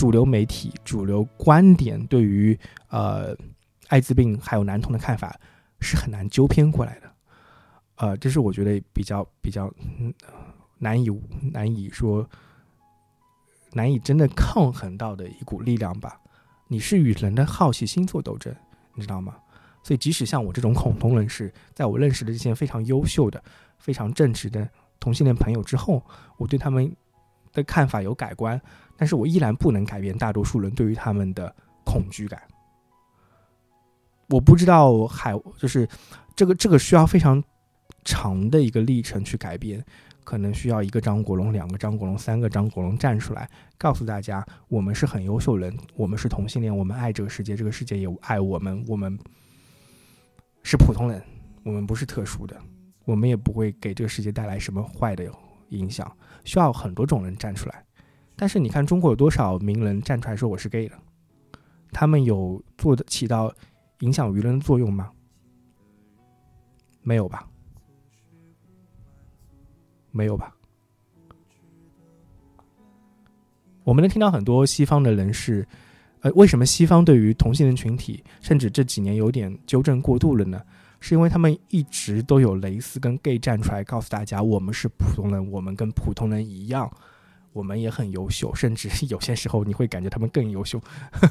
[0.00, 3.36] 主流媒体、主流观点对于呃
[3.88, 5.38] 艾滋病还有男童的看法，
[5.78, 7.12] 是很难纠偏过来的。
[7.96, 9.70] 呃，这是我觉得比较比较
[10.78, 11.10] 难以
[11.52, 12.26] 难以说
[13.72, 16.18] 难以真的抗衡到的一股力量吧。
[16.68, 18.50] 你是与人的好奇心做斗争，
[18.94, 19.36] 你知道吗？
[19.82, 23.44] 所以，即使像我这种恐同人士，在我认识的这些非常优秀的、
[23.76, 24.66] 非常正直的
[24.98, 26.02] 同性恋朋友之后，
[26.38, 26.90] 我对他们
[27.52, 28.60] 的看法有改观，
[28.96, 32.40] 但是我依然不能改变大多数人对于他们的恐惧感。
[34.28, 35.88] 我不知道海就是
[36.36, 37.42] 这个这个需要非常
[38.04, 39.84] 长的一个历程去改变，
[40.22, 49.18] 可能需要一个张国荣、两个张国荣、三个张国荣站出来，告诉大家我们是很优秀人，我们是同性恋，我们爱这个世界，这个世界也爱我们，我们
[50.62, 51.20] 是普通人，
[51.64, 52.56] 我们不是特殊的，
[53.04, 55.28] 我们也不会给这个世界带来什么坏的
[55.70, 56.10] 影响。
[56.44, 57.84] 需要很多种人站出来，
[58.36, 60.98] 但是你看中国有多少名人站出来说我是 gay 的？
[61.92, 63.52] 他们有做的起到
[64.00, 65.10] 影响舆论的作用吗？
[67.02, 67.48] 没有吧？
[70.10, 70.54] 没有吧？
[73.84, 75.66] 我们能听到很多西方的人士，
[76.20, 80.62] 呃，为什么西方对于同性恋群体，甚至这几年有点纠正过度了呢？
[81.00, 86.90] 是因为他们一直都有蕾丝跟 gay 站出来告诉大家，我们是普通人，我们跟普通人一样，
[87.52, 90.80] 我们也很优秀，甚至有些时候你会感觉他们更优秀。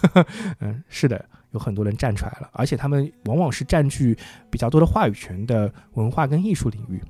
[0.59, 4.17] 嗯，是的，有很多人站出来了，而且他们往往是占据
[4.49, 7.01] 比较多的话语权的文化跟艺术领域。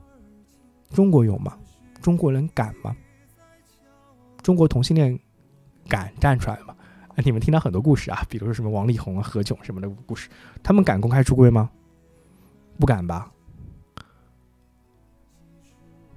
[0.91, 1.57] 中国有吗？
[2.01, 2.95] 中国人敢吗？
[4.41, 5.17] 中国同性恋
[5.87, 6.75] 敢站出来吗？
[7.23, 10.29] 你们听到很多故事啊，比如说什么王力宏啊、何炅什么的故事，
[10.61, 11.69] 他们敢公开出柜吗？
[12.79, 13.31] 不敢吧。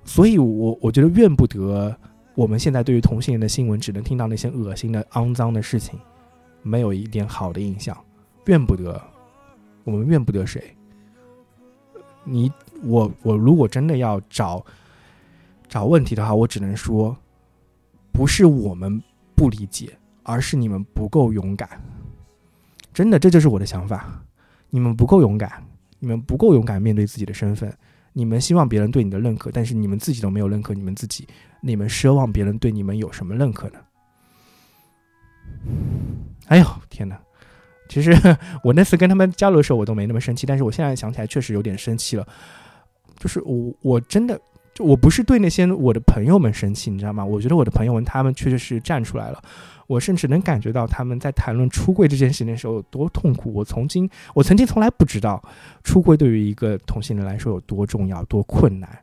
[0.04, 1.96] 所以我我觉得怨不得
[2.34, 5.98] 我们现在对于同性恋的新闻只能听到那些恶心的、肮脏的事情，
[6.62, 7.96] 没有一点好的印象，
[8.46, 9.00] 怨不得，
[9.84, 10.74] 我们怨不得谁。
[12.24, 12.50] 你
[12.82, 14.64] 我我如果真的要找
[15.68, 17.16] 找问题的话，我只能说，
[18.12, 19.02] 不是我们
[19.34, 21.68] 不理解，而是你们不够勇敢。
[22.92, 24.22] 真的，这就是我的想法。
[24.70, 25.64] 你们不够勇敢，
[26.02, 27.72] 你们不够勇敢面对自己的身份。
[28.12, 31.28] 你们希望别人对你的认可，但是你们自己都没有认可你们自己，
[31.62, 33.78] 你们奢望别人对你们有什么认可呢？
[36.48, 37.16] 哎呦，天哪！
[37.88, 38.12] 其实
[38.64, 42.26] 我那次跟他们交流的时候，我都没那么生气，但是我现在想起来，确实有点生气了。
[43.18, 44.38] 就是我我真的
[44.82, 47.24] 我不是对那些我的朋友们生气，你知道吗？
[47.24, 49.42] 我觉得我的朋友们他们确实是站出来了，
[49.86, 53.52] 我甚至能感觉到他们在谈论出柜这件事情的时候有多痛苦。
[53.52, 55.42] 我曾经，我曾经从来不知道
[55.82, 58.98] 出柜对于一个同性恋来说有多重要、多困难。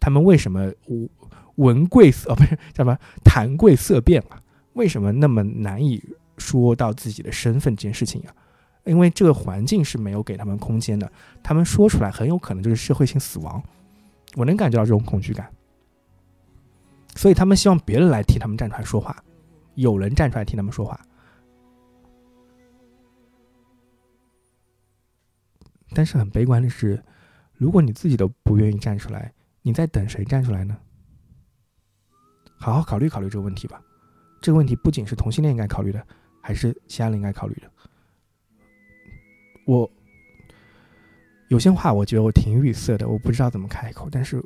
[0.00, 1.08] 他们为什么闻
[1.56, 4.40] 闻贵色哦，不是叫什么谈贵色变啊？
[4.74, 6.02] 为什么那么难以
[6.36, 8.34] 说到自己的身份这件事情呀、
[8.84, 11.10] 因为这个环境是没有给他们空间的，
[11.42, 13.62] 他们说出来很有可能就是社会性死亡。
[14.34, 15.52] 我能感觉到这种恐惧感，
[17.14, 19.22] 所以他们希望别人来替他们站出来说话，
[19.74, 21.00] 有人站出来替他们说话。
[25.96, 27.00] 但是很悲观的是，
[27.52, 29.32] 如果你自己都不愿意站出来，
[29.62, 30.76] 你在等谁站出来呢？
[32.58, 33.80] 好好考虑考虑这个问题吧。
[34.40, 36.04] 这个问题不仅是同性恋应该考虑的，
[36.42, 37.70] 还是其他人应该考虑的。
[39.66, 39.88] 我
[41.48, 44.42] 有些话我觉得我挺语塞的，我不知道怎么开口，但是，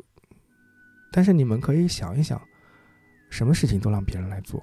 [1.10, 2.40] 但是你们可以想一想，
[3.30, 4.62] 什么事情都让别人来做，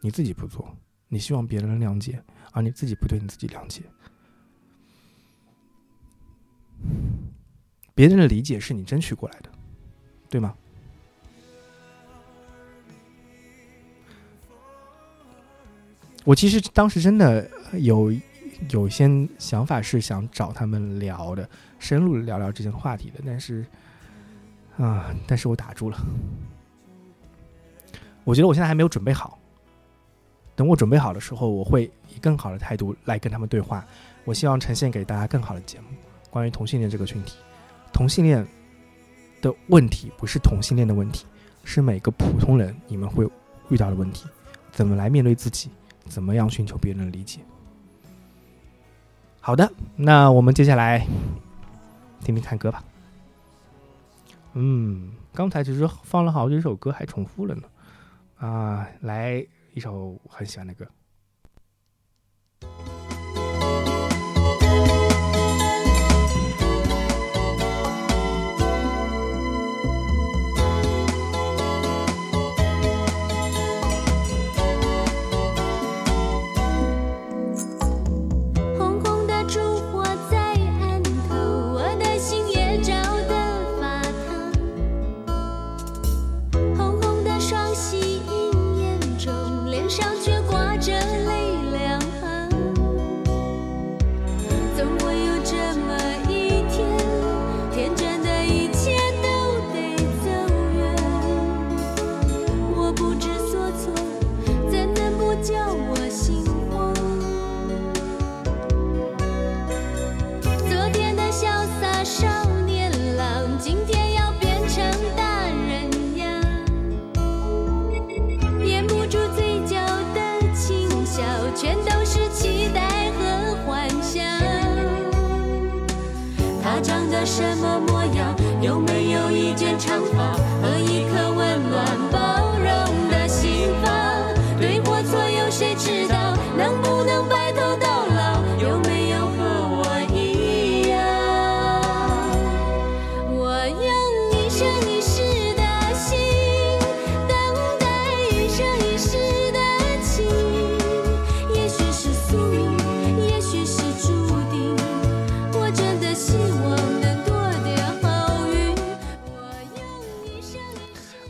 [0.00, 0.74] 你自己不做，
[1.08, 2.22] 你希望别人谅解，
[2.52, 3.82] 而你自己不对你自己谅解，
[7.94, 9.50] 别人的理解是你争取过来的，
[10.30, 10.54] 对吗？
[16.24, 18.12] 我其实当时真的有
[18.70, 19.08] 有些
[19.38, 21.48] 想法是想找他们聊的，
[21.78, 23.64] 深入聊聊这些话题的，但是
[24.76, 25.98] 啊，但是我打住了。
[28.24, 29.38] 我觉得我现在还没有准备好，
[30.54, 33.84] 等我准备好的时候，我会以更好的态度来跟他们对话。
[34.24, 35.86] 我希望呈现给大家更好的节目，
[36.30, 37.38] 关于同性恋这个群体，
[37.92, 38.46] 同性恋
[39.40, 41.26] 的问题不是同性恋的问题，
[41.64, 43.28] 是每个普通人你们会
[43.70, 44.28] 遇到的问题，
[44.70, 45.70] 怎么来面对自己，
[46.06, 47.40] 怎么样寻求别人的理解。
[49.44, 51.04] 好的，那我们接下来
[52.20, 52.84] 听听看歌吧。
[54.52, 57.62] 嗯，刚才其实放了好几首歌，还重复了呢。
[58.38, 60.86] 啊，来一首我很喜欢的歌。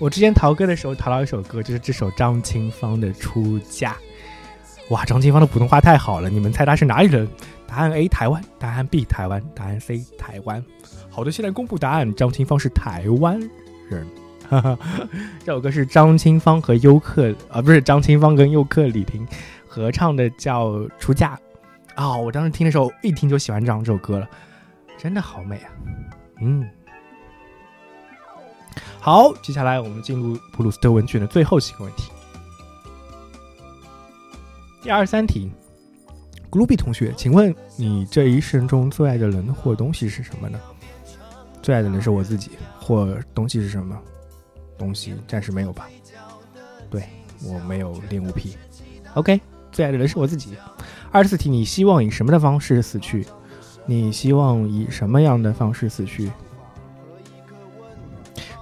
[0.03, 3.93] 我之前淘歌的时候淘到一首歌，就是这首张清芳的《出嫁》。
[4.93, 6.29] 哇，张清芳的普通话太好了！
[6.29, 7.29] 你们猜她是哪里人？
[7.69, 10.61] 答案 A 台湾，答案 B 台湾，答案 C 台湾。
[11.09, 13.39] 好的，现在公布答案，张清芳是台湾
[13.89, 14.05] 人。
[15.45, 19.25] 这首歌是张清芳和优客啊，不是张清芳跟优客李婷
[19.69, 21.37] 合唱的，叫《出嫁》。
[21.95, 24.29] 啊、我当时听的时候，一听就喜欢上这首歌了，
[24.99, 25.71] 真的好美啊！
[26.41, 26.69] 嗯。
[29.05, 32.13] 好，接下来我们进入普鲁斯特问卷的最后几个问题。
[34.81, 35.51] 第二十三题，
[36.49, 40.57] 古鲁比同学，请问你这一生中最爱的人或东西是什么呢？
[41.61, 43.99] 最爱的人是我自己，或东西是什么？
[44.79, 45.89] 东西暂时没有吧？
[46.89, 47.03] 对
[47.43, 48.57] 我没有恋物癖。
[49.15, 49.41] OK，
[49.73, 50.57] 最爱的人是我自己。
[51.11, 53.27] 二十四题，你希望以什么的方式死去？
[53.85, 56.31] 你希望以什么样的方式死去？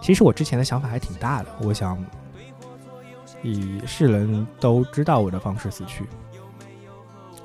[0.01, 2.03] 其实我之前的想法还挺大的，我想
[3.43, 6.07] 以世人都知道我的方式死去。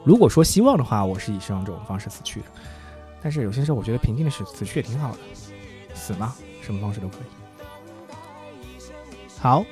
[0.04, 2.46] 如果说希望的话，我是以上这种方式死去的。
[3.22, 5.18] 但是有些时候，我觉得平静的死死去也挺好的。
[5.96, 8.16] 死嘛，什么方式都可以。
[9.40, 9.66] 好，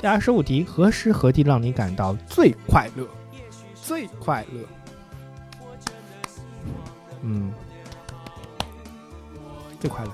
[0.00, 3.06] 第二十五题，何时何地让你感到最快乐？
[3.74, 4.60] 最快乐。
[7.22, 7.52] 嗯，
[9.80, 10.12] 最快乐。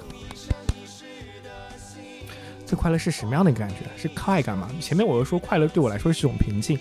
[2.68, 3.76] 最快乐是什么样的一个感觉？
[3.96, 4.68] 是快感吗？
[4.78, 6.78] 前面我又说快乐对我来说是一种平静，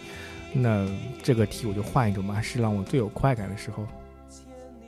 [0.52, 0.86] 那
[1.24, 3.88] 这个题我就换一种吧，是让我最有快感的时候。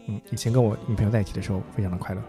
[0.07, 2.21] 嗯，以前跟我女朋友在一起的时候非常的快乐。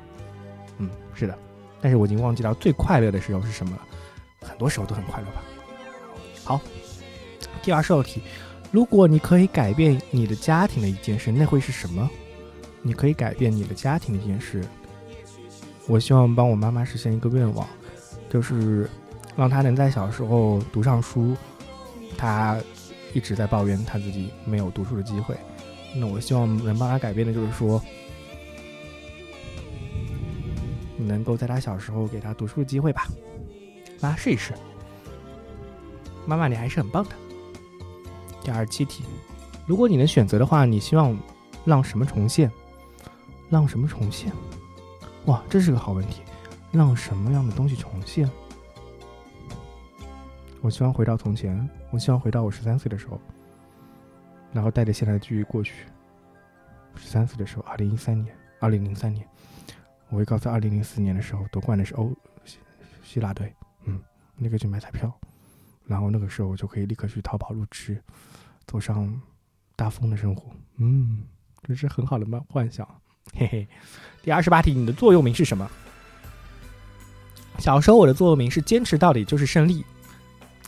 [0.78, 1.36] 嗯，是的，
[1.80, 3.82] 但是我已经忘记到最快乐的时候是什么了。
[4.46, 5.42] 很多时候都很快乐吧。
[6.44, 6.60] 好，
[7.62, 8.22] 第二十二题，
[8.70, 12.08] 如果你可以改变你的家庭的一件事，那会是什么？
[12.82, 14.64] 你可以改变你的家庭的一件事。
[15.88, 17.66] 我希望帮我妈妈实现一个愿望，
[18.30, 18.88] 就是
[19.36, 21.36] 让他能在小时候读上书。
[22.16, 22.58] 他
[23.12, 25.36] 一直在抱怨他自己没有读书的机会，
[25.96, 27.82] 那我希望能帮他改变的就是说，
[30.98, 33.06] 能够在他小时候给他读书的机会吧。
[34.00, 34.52] 妈，试一试。
[36.26, 37.10] 妈妈，你还是很棒的。
[38.42, 39.04] 第二十七题，
[39.66, 41.18] 如果你能选择的话，你希望
[41.64, 42.50] 让什么重现？
[43.48, 44.30] 让什么重现？
[45.24, 46.20] 哇，这是个好问题。
[46.72, 48.30] 让什么样的东西重现？
[50.60, 53.20] 我希望回到从前，我希望回到我十三岁的时候，
[54.52, 55.86] 然后带着现在的记忆过去。
[56.94, 59.26] 十三岁的时候，二零一三年，二零零三年，
[60.10, 62.12] 我会告诉二零零四年的时候夺冠的是欧
[62.44, 62.58] 希
[63.02, 63.54] 希腊队。
[63.84, 64.00] 嗯，
[64.36, 65.10] 那个去买彩票，
[65.86, 68.00] 然后那个时候我就可以立刻去淘宝入职，
[68.66, 69.20] 走上
[69.76, 70.50] 大风的生活。
[70.76, 71.24] 嗯，
[71.62, 72.86] 这是很好的梦幻想，
[73.32, 73.68] 嘿嘿。
[74.22, 75.68] 第二十八题，你的座右铭是什么？
[77.58, 79.84] 小时候我的座右铭是坚持到底就是胜利，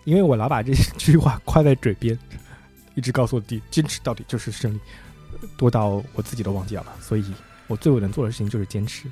[0.05, 2.19] 因为我老把这句话挂在嘴边，
[2.95, 4.81] 一直告诉我弟坚持到底就是胜利，
[5.57, 7.25] 多到我自己都忘记了，所以
[7.67, 9.11] 我最能做的事情就是坚持。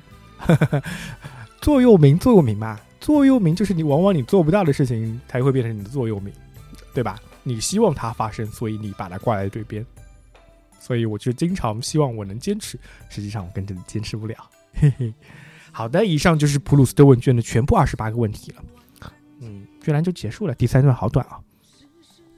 [1.61, 6.33] 座右铭，座右铭嘛，座右铭就是你往往你做不到的事情才会变成你的座右铭，
[6.93, 7.19] 对吧？
[7.43, 9.85] 你希望它发生，所以你把它挂在嘴边。
[10.79, 12.79] 所以我就经常希望我能坚持，
[13.09, 14.35] 实际上我根本坚持不了。
[14.73, 15.13] 嘿嘿。
[15.71, 18.63] 好的，以上就是普鲁斯特问卷的全部二十八个问题了。
[19.39, 21.39] 嗯，居然就结束了，第三段好短啊。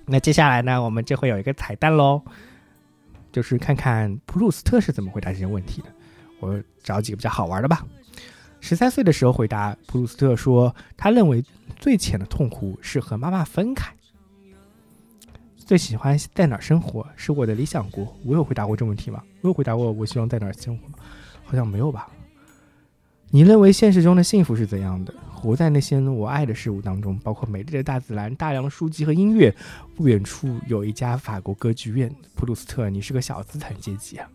[0.06, 2.22] 那接下来呢，我们就会有一个彩蛋喽，
[3.32, 5.88] 就是看看普鲁斯特是怎么回答这些问题的。
[6.40, 7.86] 我找几个比较好玩的吧。
[8.60, 11.44] 十三岁的时候回答，普鲁斯特说，他认为
[11.78, 13.94] 最浅的痛苦是和妈妈分开。
[15.58, 18.16] 最喜欢在哪儿生活是我的理想国。
[18.26, 19.24] 我有回答过这个问题吗？
[19.42, 20.96] 我有回答过我希望在哪儿生活吗？
[21.44, 22.10] 好像没有吧。
[23.36, 25.12] 你认为现实中的幸福是怎样的？
[25.34, 29.52] 活在那些我爱的事物当中，包括美丽的大自然、大量的书籍和音乐。
[29.96, 32.14] 不远处有一家法国歌剧院。
[32.36, 34.30] 普鲁斯特，你是个小资产阶级啊。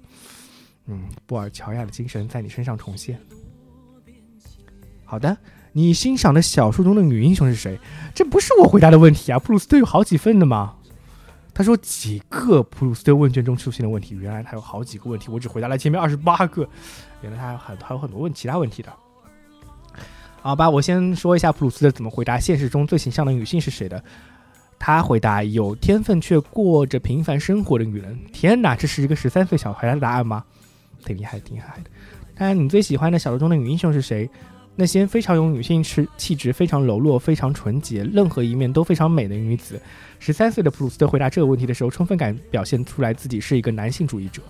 [0.87, 3.20] 嗯，布尔乔亚的精神在你身上重现。
[5.05, 5.39] 好的，
[5.73, 7.79] 你欣赏的小说中的女英雄是谁？
[8.16, 9.39] 这不是我回答的问题啊。
[9.39, 10.75] 普鲁斯特有好几份的吗？
[11.59, 16.64] 他说几个普鲁斯特问卷中出现的问题，原来他有好几个问题，我只回答了前面二十八个，
[17.20, 18.93] 原来他还有很还有很多问其他问题的。
[20.40, 24.01] 好吧，我先说一下普鲁斯特怎么回答现实中最形象的女性是谁的。
[24.78, 28.16] 他回答有天分却过着平凡生活的女人。
[28.32, 30.44] 天哪，这是一个十三岁小孩的答案吗？
[31.05, 31.90] 挺厉害，挺厉害的。
[32.36, 34.30] 那你最喜欢的小说中的女英雄是谁？
[34.80, 39.82] 那些非常有女性气气质、非常柔弱、非常纯洁，任何一面都非常美的女子。
[40.20, 44.40] 十三岁的普鲁斯特回答这个问题的时候，充分感表现出来自己是一个男性主义者。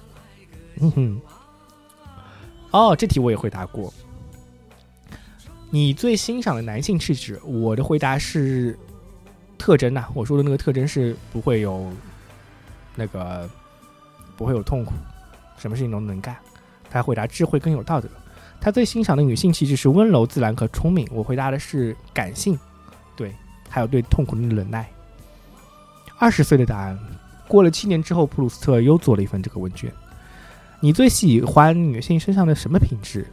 [0.80, 1.20] 嗯哼。
[2.72, 3.90] 哦，这题我也回答过。
[5.70, 7.40] 你最欣赏的男性气质？
[7.42, 8.78] 我的回答是
[9.56, 11.90] 特征呐、我说的那个特征是不会有
[12.94, 13.48] 那个
[14.36, 14.92] 不会有痛苦，
[15.56, 16.36] 什么事情都能干。
[16.90, 18.10] 他回答智慧更有道德。
[18.60, 21.06] 他最欣赏的女性气质是温柔、自然和聪明。
[21.12, 22.58] 我回答的是感性，
[23.16, 23.32] 对，
[23.68, 24.88] 还有对痛苦的忍耐。
[26.18, 26.98] 二十岁的答案，
[27.46, 29.92] 过了七年之后，普鲁斯特又做了一份这个问卷。
[30.80, 33.26] 你最喜欢女性身上的什么品质？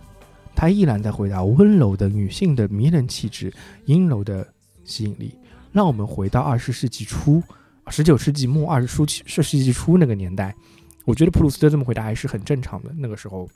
[0.55, 3.51] 他依然在回答温柔的女性的迷人气质、
[3.85, 4.47] 阴柔的
[4.83, 5.35] 吸引力。
[5.71, 7.41] 让我们回到二十世纪初、
[7.87, 10.55] 十九世纪末、二十世纪世纪初那个年代，
[11.03, 12.91] 我觉得普鲁斯特这么回答还是很正常的。
[12.95, 13.49] 那个时候。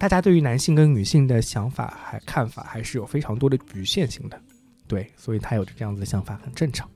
[0.00, 4.40] 大家对于男性跟女性的想法还看法还是有非常多的局限性的，
[4.88, 6.88] 对，所以他有着这样子的想法很正常。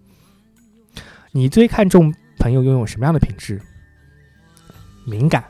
[1.30, 3.60] 你最看重朋友拥有什么样的品质？
[5.04, 5.44] 敏感。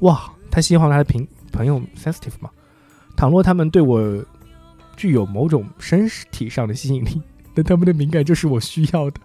[0.00, 2.50] 哇，他希望他的朋朋友 sensitive 吗？
[3.16, 4.20] 倘若他们对我
[4.96, 7.22] 具有某种身体上的吸引力，
[7.54, 9.20] 那他们的敏感就是我需要的。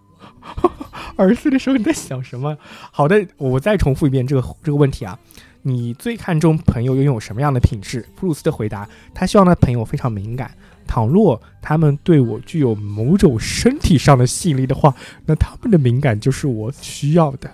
[1.18, 2.56] 二十岁的时候你在想什么？
[2.92, 5.20] 好的，我再重复一遍这个这个问题啊。
[5.64, 8.06] 你最看重朋友拥有什么样的品质？
[8.16, 10.52] 普鲁斯的回答：他希望他朋友非常敏感。
[10.88, 14.94] 倘若他们对我具有某种身体上的吸引力的话，
[15.26, 17.50] 那他们的敏感就是我需要的。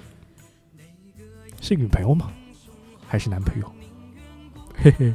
[1.61, 2.31] 是女朋友吗？
[3.07, 3.71] 还是男朋友？
[4.75, 5.13] 嘿嘿。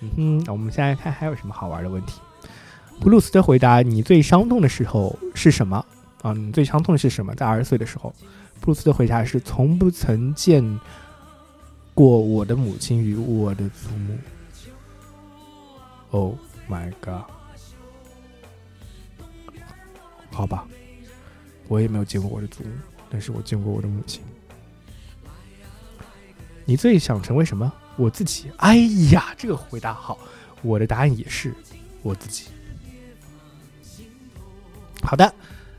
[0.00, 2.20] 嗯哼，那我们现在看还有什么好玩的问题。
[3.00, 5.84] 普鲁斯的回答：你最伤痛的时候是什么？
[6.22, 7.34] 啊，你最伤痛的是什么？
[7.34, 8.14] 在二十岁的时候，
[8.60, 10.62] 普鲁斯的回答是：从不曾见
[11.96, 14.18] 过我的母亲与我的祖母。
[16.10, 16.34] Oh
[16.68, 17.22] my god！
[20.30, 20.68] 好吧，
[21.68, 22.70] 我也没有见过我的祖母，
[23.08, 24.22] 但是我见过我的母亲。
[26.66, 27.72] 你最想成为什么？
[27.96, 28.50] 我自己。
[28.58, 28.76] 哎
[29.10, 30.18] 呀，这个回答好，
[30.60, 31.54] 我的答案也是
[32.02, 32.48] 我自己。
[35.00, 35.34] 好的，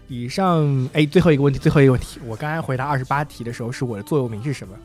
[0.08, 4.76] 以上哎，最后一个问题，最后一个问题，我刚才回答二十八题的时候，是我的座右铭是什么？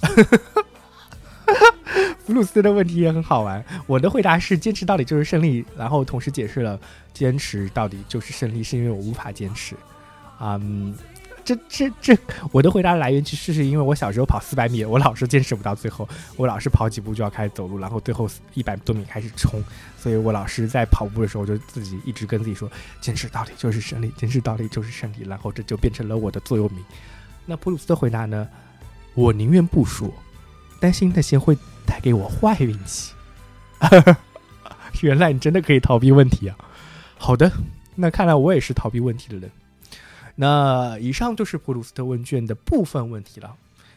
[2.24, 6.78] 弗鲁斯的问题也很好玩，我的回答是坚持到底就是胜利，然后同时解释了
[7.12, 9.74] 坚持到底就是胜利，是因为我无法坚持。
[10.40, 10.94] 嗯，
[11.44, 12.16] 这这这，
[12.52, 19.60] 我的回答来源其实是因为我小时候跑四百米，我老是坚持不到最后，我老是跑几步就要开始走路，然后最后一百多米开始冲，
[19.98, 22.70] 所以我老是在跑步的时候就自己一直跟自己说，
[23.00, 26.78] 坚持到底就是胜利，坚持到底就是胜利，然后这就变成了我的座右铭。
[27.44, 28.46] 那普鲁斯的回答呢？
[29.14, 30.12] 我宁愿不说，
[30.78, 31.56] 担心那些会
[31.86, 33.14] 带给我坏运气。
[35.02, 36.56] 原来你真的可以逃避问题啊！
[37.16, 37.50] 好的，
[37.94, 39.50] 那看来我也是逃避问题的人。
[40.36, 43.56] 那以上就是普鲁斯特问卷的部分问题了。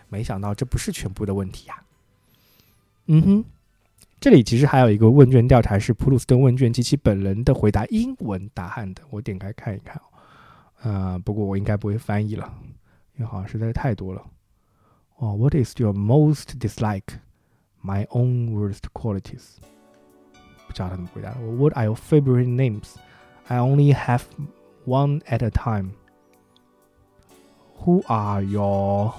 [0.10, 1.81] 没想到这不是全部的问题呀、
[3.07, 3.45] 嗯哼，
[4.22, 10.02] 这里其实还有一个问卷调查是普鲁斯特问卷及其本人的回答英文答案的，我点开看一看哦。
[10.84, 12.53] 呃，不过我应该不会翻译了，
[13.15, 14.22] 因为好像实在是太多了。
[15.16, 17.19] 哦、w h a t is your most dislike?
[17.82, 19.57] My own worst qualities.
[20.66, 21.40] 不知道他们回答的。
[21.40, 22.97] What are your favorite names?
[23.47, 24.23] I only have
[24.85, 25.93] one at a time.
[27.85, 29.15] Who are your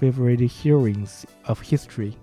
[0.00, 2.14] favorite heroines of history?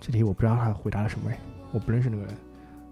[0.00, 1.38] 这题我不知道他回答了什么哎，
[1.72, 2.34] 我不认识那个人。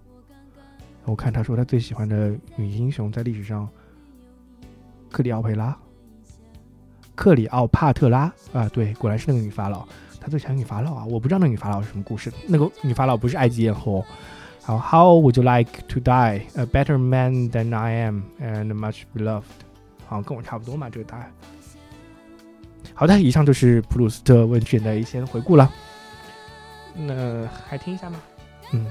[1.07, 3.67] 我看他说他最喜欢的女英雄在历史上，
[5.09, 5.75] 克里奥佩拉、
[7.15, 9.88] 克里奥帕特拉啊，对，果然是那个女法老。
[10.19, 12.29] 他最喜欢女法老啊，我不知道那个女法老是什么故事。
[12.45, 14.05] 那个女法老不是埃及艳后。
[14.61, 16.41] 好，How would you like to die?
[16.55, 19.43] A better man than I am and much beloved。
[20.05, 21.31] 好像跟我差不多嘛，这个答案。
[22.93, 25.71] 好的，以上就是普鲁斯特问卷的一些回顾了。
[26.93, 28.19] 那还听一下吗？
[28.73, 28.85] 嗯。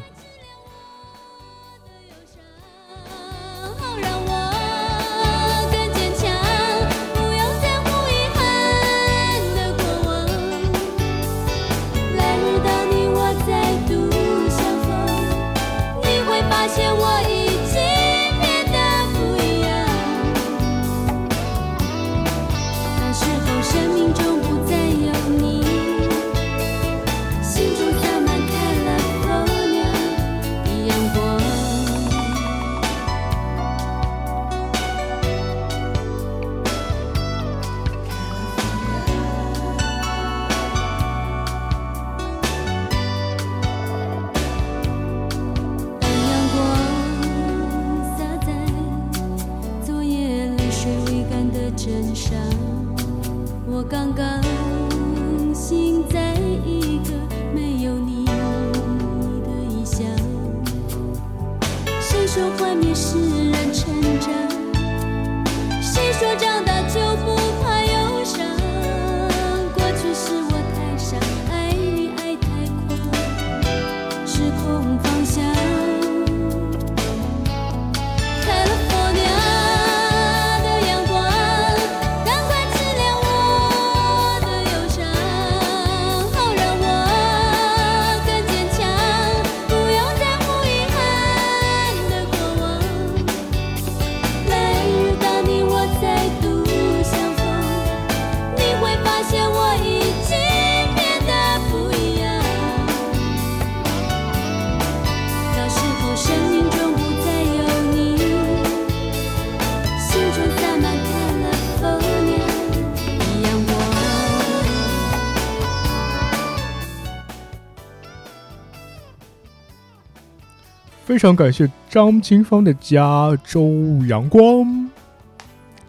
[121.16, 123.72] 非常感谢张清芳的加州
[124.06, 124.90] 阳光。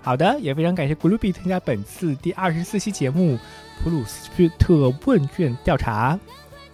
[0.02, 3.38] 好的，也非常感谢古鲁比参加本次第二十四期节目
[3.84, 6.18] 普鲁斯特问卷调查，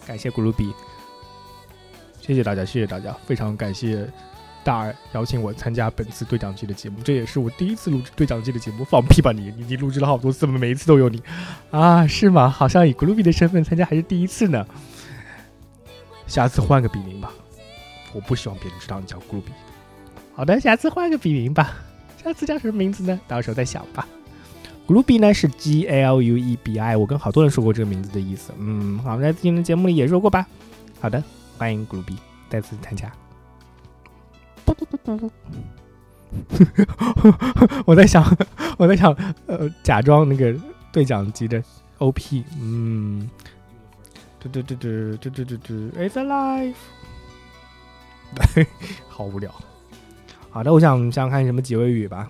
[0.06, 0.72] 感谢古鲁比，
[2.22, 4.08] 谢谢大家，谢谢大家，非常感谢
[4.64, 9.52] 大二邀请我参加本次对讲机的节目，这也是我第一次录制对讲机的节目，放屁吧你！
[9.58, 11.20] 你你录制了好多次，每一次都有你
[11.72, 12.06] 啊？
[12.06, 12.48] 是吗？
[12.48, 14.64] 好像以古鲁比的身份参加还是第一次呢。
[16.28, 17.34] 下次换个笔名吧，
[18.14, 19.52] 我不希望别人知道你叫古鲁比。
[20.36, 21.74] 好的，下次换个笔名吧。
[22.24, 23.20] 下次叫什么名字呢？
[23.28, 24.08] 到时候再想吧。
[24.86, 28.54] 古鲁比呢是 G L U E B I，我跟好多人说过这个名字的意思。
[28.58, 30.46] 嗯，好，在之前的节目里也说过吧。
[31.00, 31.24] 好的，
[31.58, 32.18] 欢迎古鲁比
[32.50, 33.12] 再次参加。
[37.86, 38.38] 我在想，
[38.78, 39.16] 我在想，
[39.46, 40.56] 呃，假装那个
[40.92, 41.64] 对讲机的
[42.00, 43.30] O P，嗯，
[44.40, 46.74] 嘟嘟嘟嘟嘟嘟嘟嘟，It's alive，
[49.08, 49.54] 好无聊。
[50.50, 52.30] 好的，我想想看什么结尾语吧。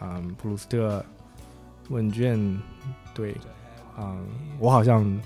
[0.00, 1.04] 嗯，普鲁斯特
[1.88, 2.60] 问卷，
[3.14, 3.34] 对，
[3.98, 4.26] 嗯，
[4.58, 5.20] 我好像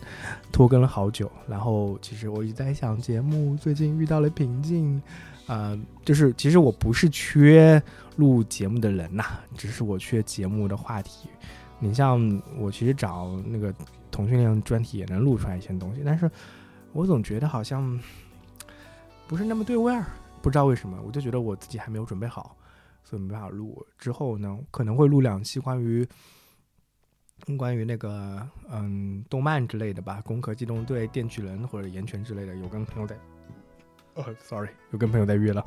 [0.52, 5.02] 拖更了好久，然后其实我一直在想，节目最近遇到了瓶颈，
[5.46, 7.82] 呃，就是其实我不是缺
[8.16, 9.24] 录节目的人呐、
[9.56, 11.28] 只是我缺节目的话题。
[11.78, 13.74] 你像我其实找那个
[14.10, 16.30] 同性恋专题也能录出来一些东西，但是
[16.92, 17.98] 我总觉得好像
[19.30, 20.04] 不是那么对味儿。
[20.42, 22.56] 不知道为什么，我就觉得我自己还没有准备好，
[23.04, 23.86] 所以没办法录。
[23.96, 26.04] 之后呢，可能会录两期关于
[27.56, 33.16] 关于那个嗯动漫之类的吧，《攻壳机动队》《电锯人》或者《岩泉》之类的，有跟朋友在，
[34.14, 35.64] 呃，sorry，有跟朋友在约了。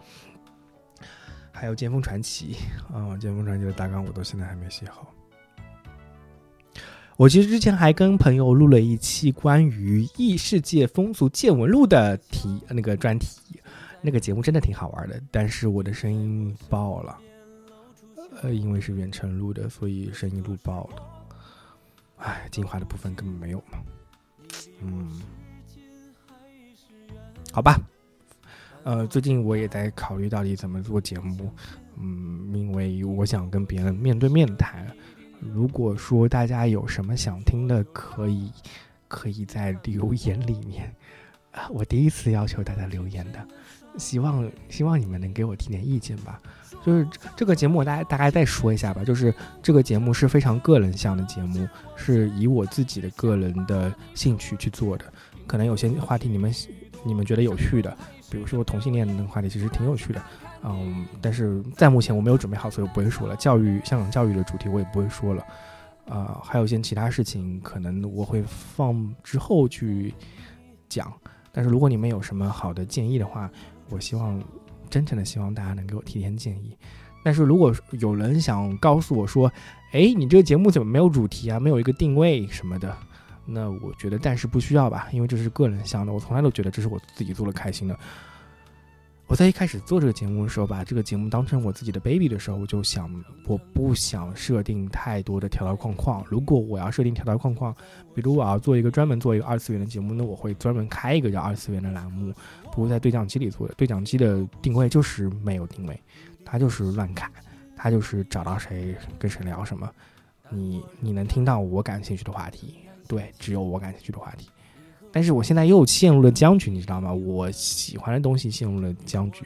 [1.53, 2.57] 还有《剑锋传奇》
[2.93, 5.07] 啊，《剑锋传奇》的大纲我到现在还没写好。
[7.15, 13.39] 我其实之前还跟朋友录了一期关于异世界风俗见闻录的题那个专题，
[14.05, 17.17] 那个节目真的挺好玩的，但是我的声音爆了，
[18.41, 21.01] 呃，因为是远程录的，所以声音录爆了。
[22.17, 23.79] 唉，精华的部分根本没有嘛。
[24.81, 25.21] 嗯，
[27.51, 27.79] 好吧。
[28.83, 31.49] 呃，最近我也在考虑到底怎么做节目。
[31.97, 34.93] 嗯，因为我想跟别人面对面谈。
[35.39, 38.51] 如果说大家有什么想听的，可以
[39.07, 40.93] 可以在留言里面。
[41.51, 43.47] 啊， 我第一次要求大家留言的，
[43.97, 46.39] 希望希望你们能给我提点意见吧。
[46.83, 49.03] 就是这个节目，我大概大概再说一下吧。
[49.03, 55.05] 就是这个节目是非常个人向的节目，是以我自己的个人的兴趣去做的。
[55.47, 56.53] 可能有些话题你们
[57.05, 57.95] 你们觉得有趣的，
[58.29, 60.21] 比如说同性恋的话题，其实挺有趣的。
[60.63, 63.35] 嗯，但是在目前我没有准备好，所以我不会说了。
[63.37, 65.45] 教育香港教育的主题我也不会说了。
[66.05, 70.13] 啊、还有一些其他事情，可能我会放之后去
[70.89, 71.13] 讲。
[71.53, 73.49] 但是如果你们有什么好的建议的话，
[73.93, 74.43] 我希望
[74.89, 76.75] 真诚的希望大家能给我提点建议。
[77.23, 79.49] 但是如果有人想告诉我说，
[79.91, 82.97] 哎，你这个节目怎么没有主题啊，没有一个定位什么的，
[83.45, 87.97] 那我觉得暂时不需要吧，因为这是个人向的，我从来都觉得这是我自己做的开心的。
[89.25, 93.09] 我在一开始做这个节目的时候，把这个节目当成我自己的 baby 的时候，我就想，
[93.47, 96.23] 我不想设定太多的条条框框。
[96.27, 97.73] 如果我要设定条条框框，
[98.13, 102.33] 比如我要做一个专门做一个二次元的节目，那我会专门开一个叫二次元的栏目，
[102.75, 103.73] 不会在对讲机里做的。
[103.75, 105.99] 对讲机的定位就是没有定位，
[106.43, 107.31] 它就是乱砍，
[107.75, 109.89] 它就是找到谁跟谁聊什么，
[110.49, 112.75] 你你能听到我感兴趣的话题，
[113.07, 114.49] 对，只有我感兴趣的话题。
[115.11, 117.13] 但是我现在又陷入了僵局，你知道吗？
[117.13, 119.45] 我喜欢的东西陷入了僵局，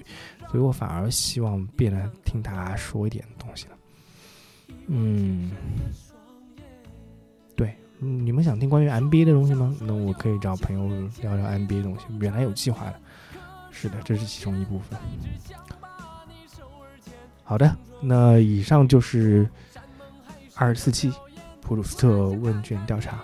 [0.50, 3.78] 所以我反而希望变得听他说一点东西了。
[4.88, 5.52] 嗯，
[7.58, 9.76] 对，你们想听关于 NBA 的东西吗？
[9.82, 10.88] 那我可以找朋友
[11.22, 12.06] 聊聊 NBA 的东西。
[12.22, 13.02] 原来有计划的，
[13.80, 14.98] 是的，这是其中一部分。
[17.44, 19.48] 好的，那以上就是
[20.56, 21.14] 二十四期
[21.62, 23.20] 普鲁斯特问卷调查，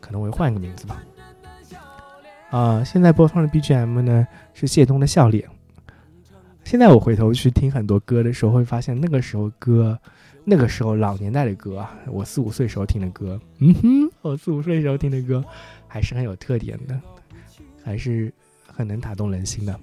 [0.00, 1.02] 可能我会换一个名字吧。
[2.48, 5.46] 啊、现在播放的 BGM 呢是谢东的笑脸。
[6.64, 9.98] 现在我回头去听很多歌的时候，会发现那个时候歌，
[10.44, 15.44] 那个时候老年代的歌啊，我四五岁时候听的歌，嗯哼，我四五岁时候听的歌，
[15.86, 16.98] 还是很有特点的，
[17.84, 18.32] 还是
[18.66, 19.78] 很能打动人心的。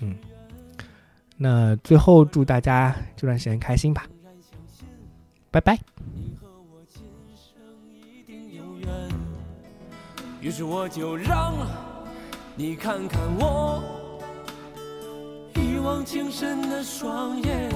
[0.00, 0.16] 嗯，
[1.36, 4.06] 那最后祝大家这段时间开心吧，
[5.50, 5.78] 拜拜。
[10.40, 11.54] 于是我就让
[12.56, 13.82] 你看看我
[15.54, 17.70] 一往情深的双眼。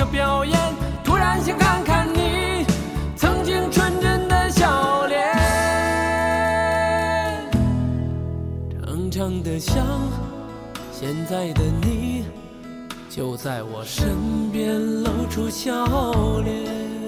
[0.00, 0.58] 的表演，
[1.04, 2.64] 突然想看看你
[3.16, 5.20] 曾经纯真的笑脸，
[8.80, 9.84] 长长的像
[10.90, 12.24] 现在的你，
[13.10, 15.84] 就在我身边露出笑
[16.44, 16.99] 脸。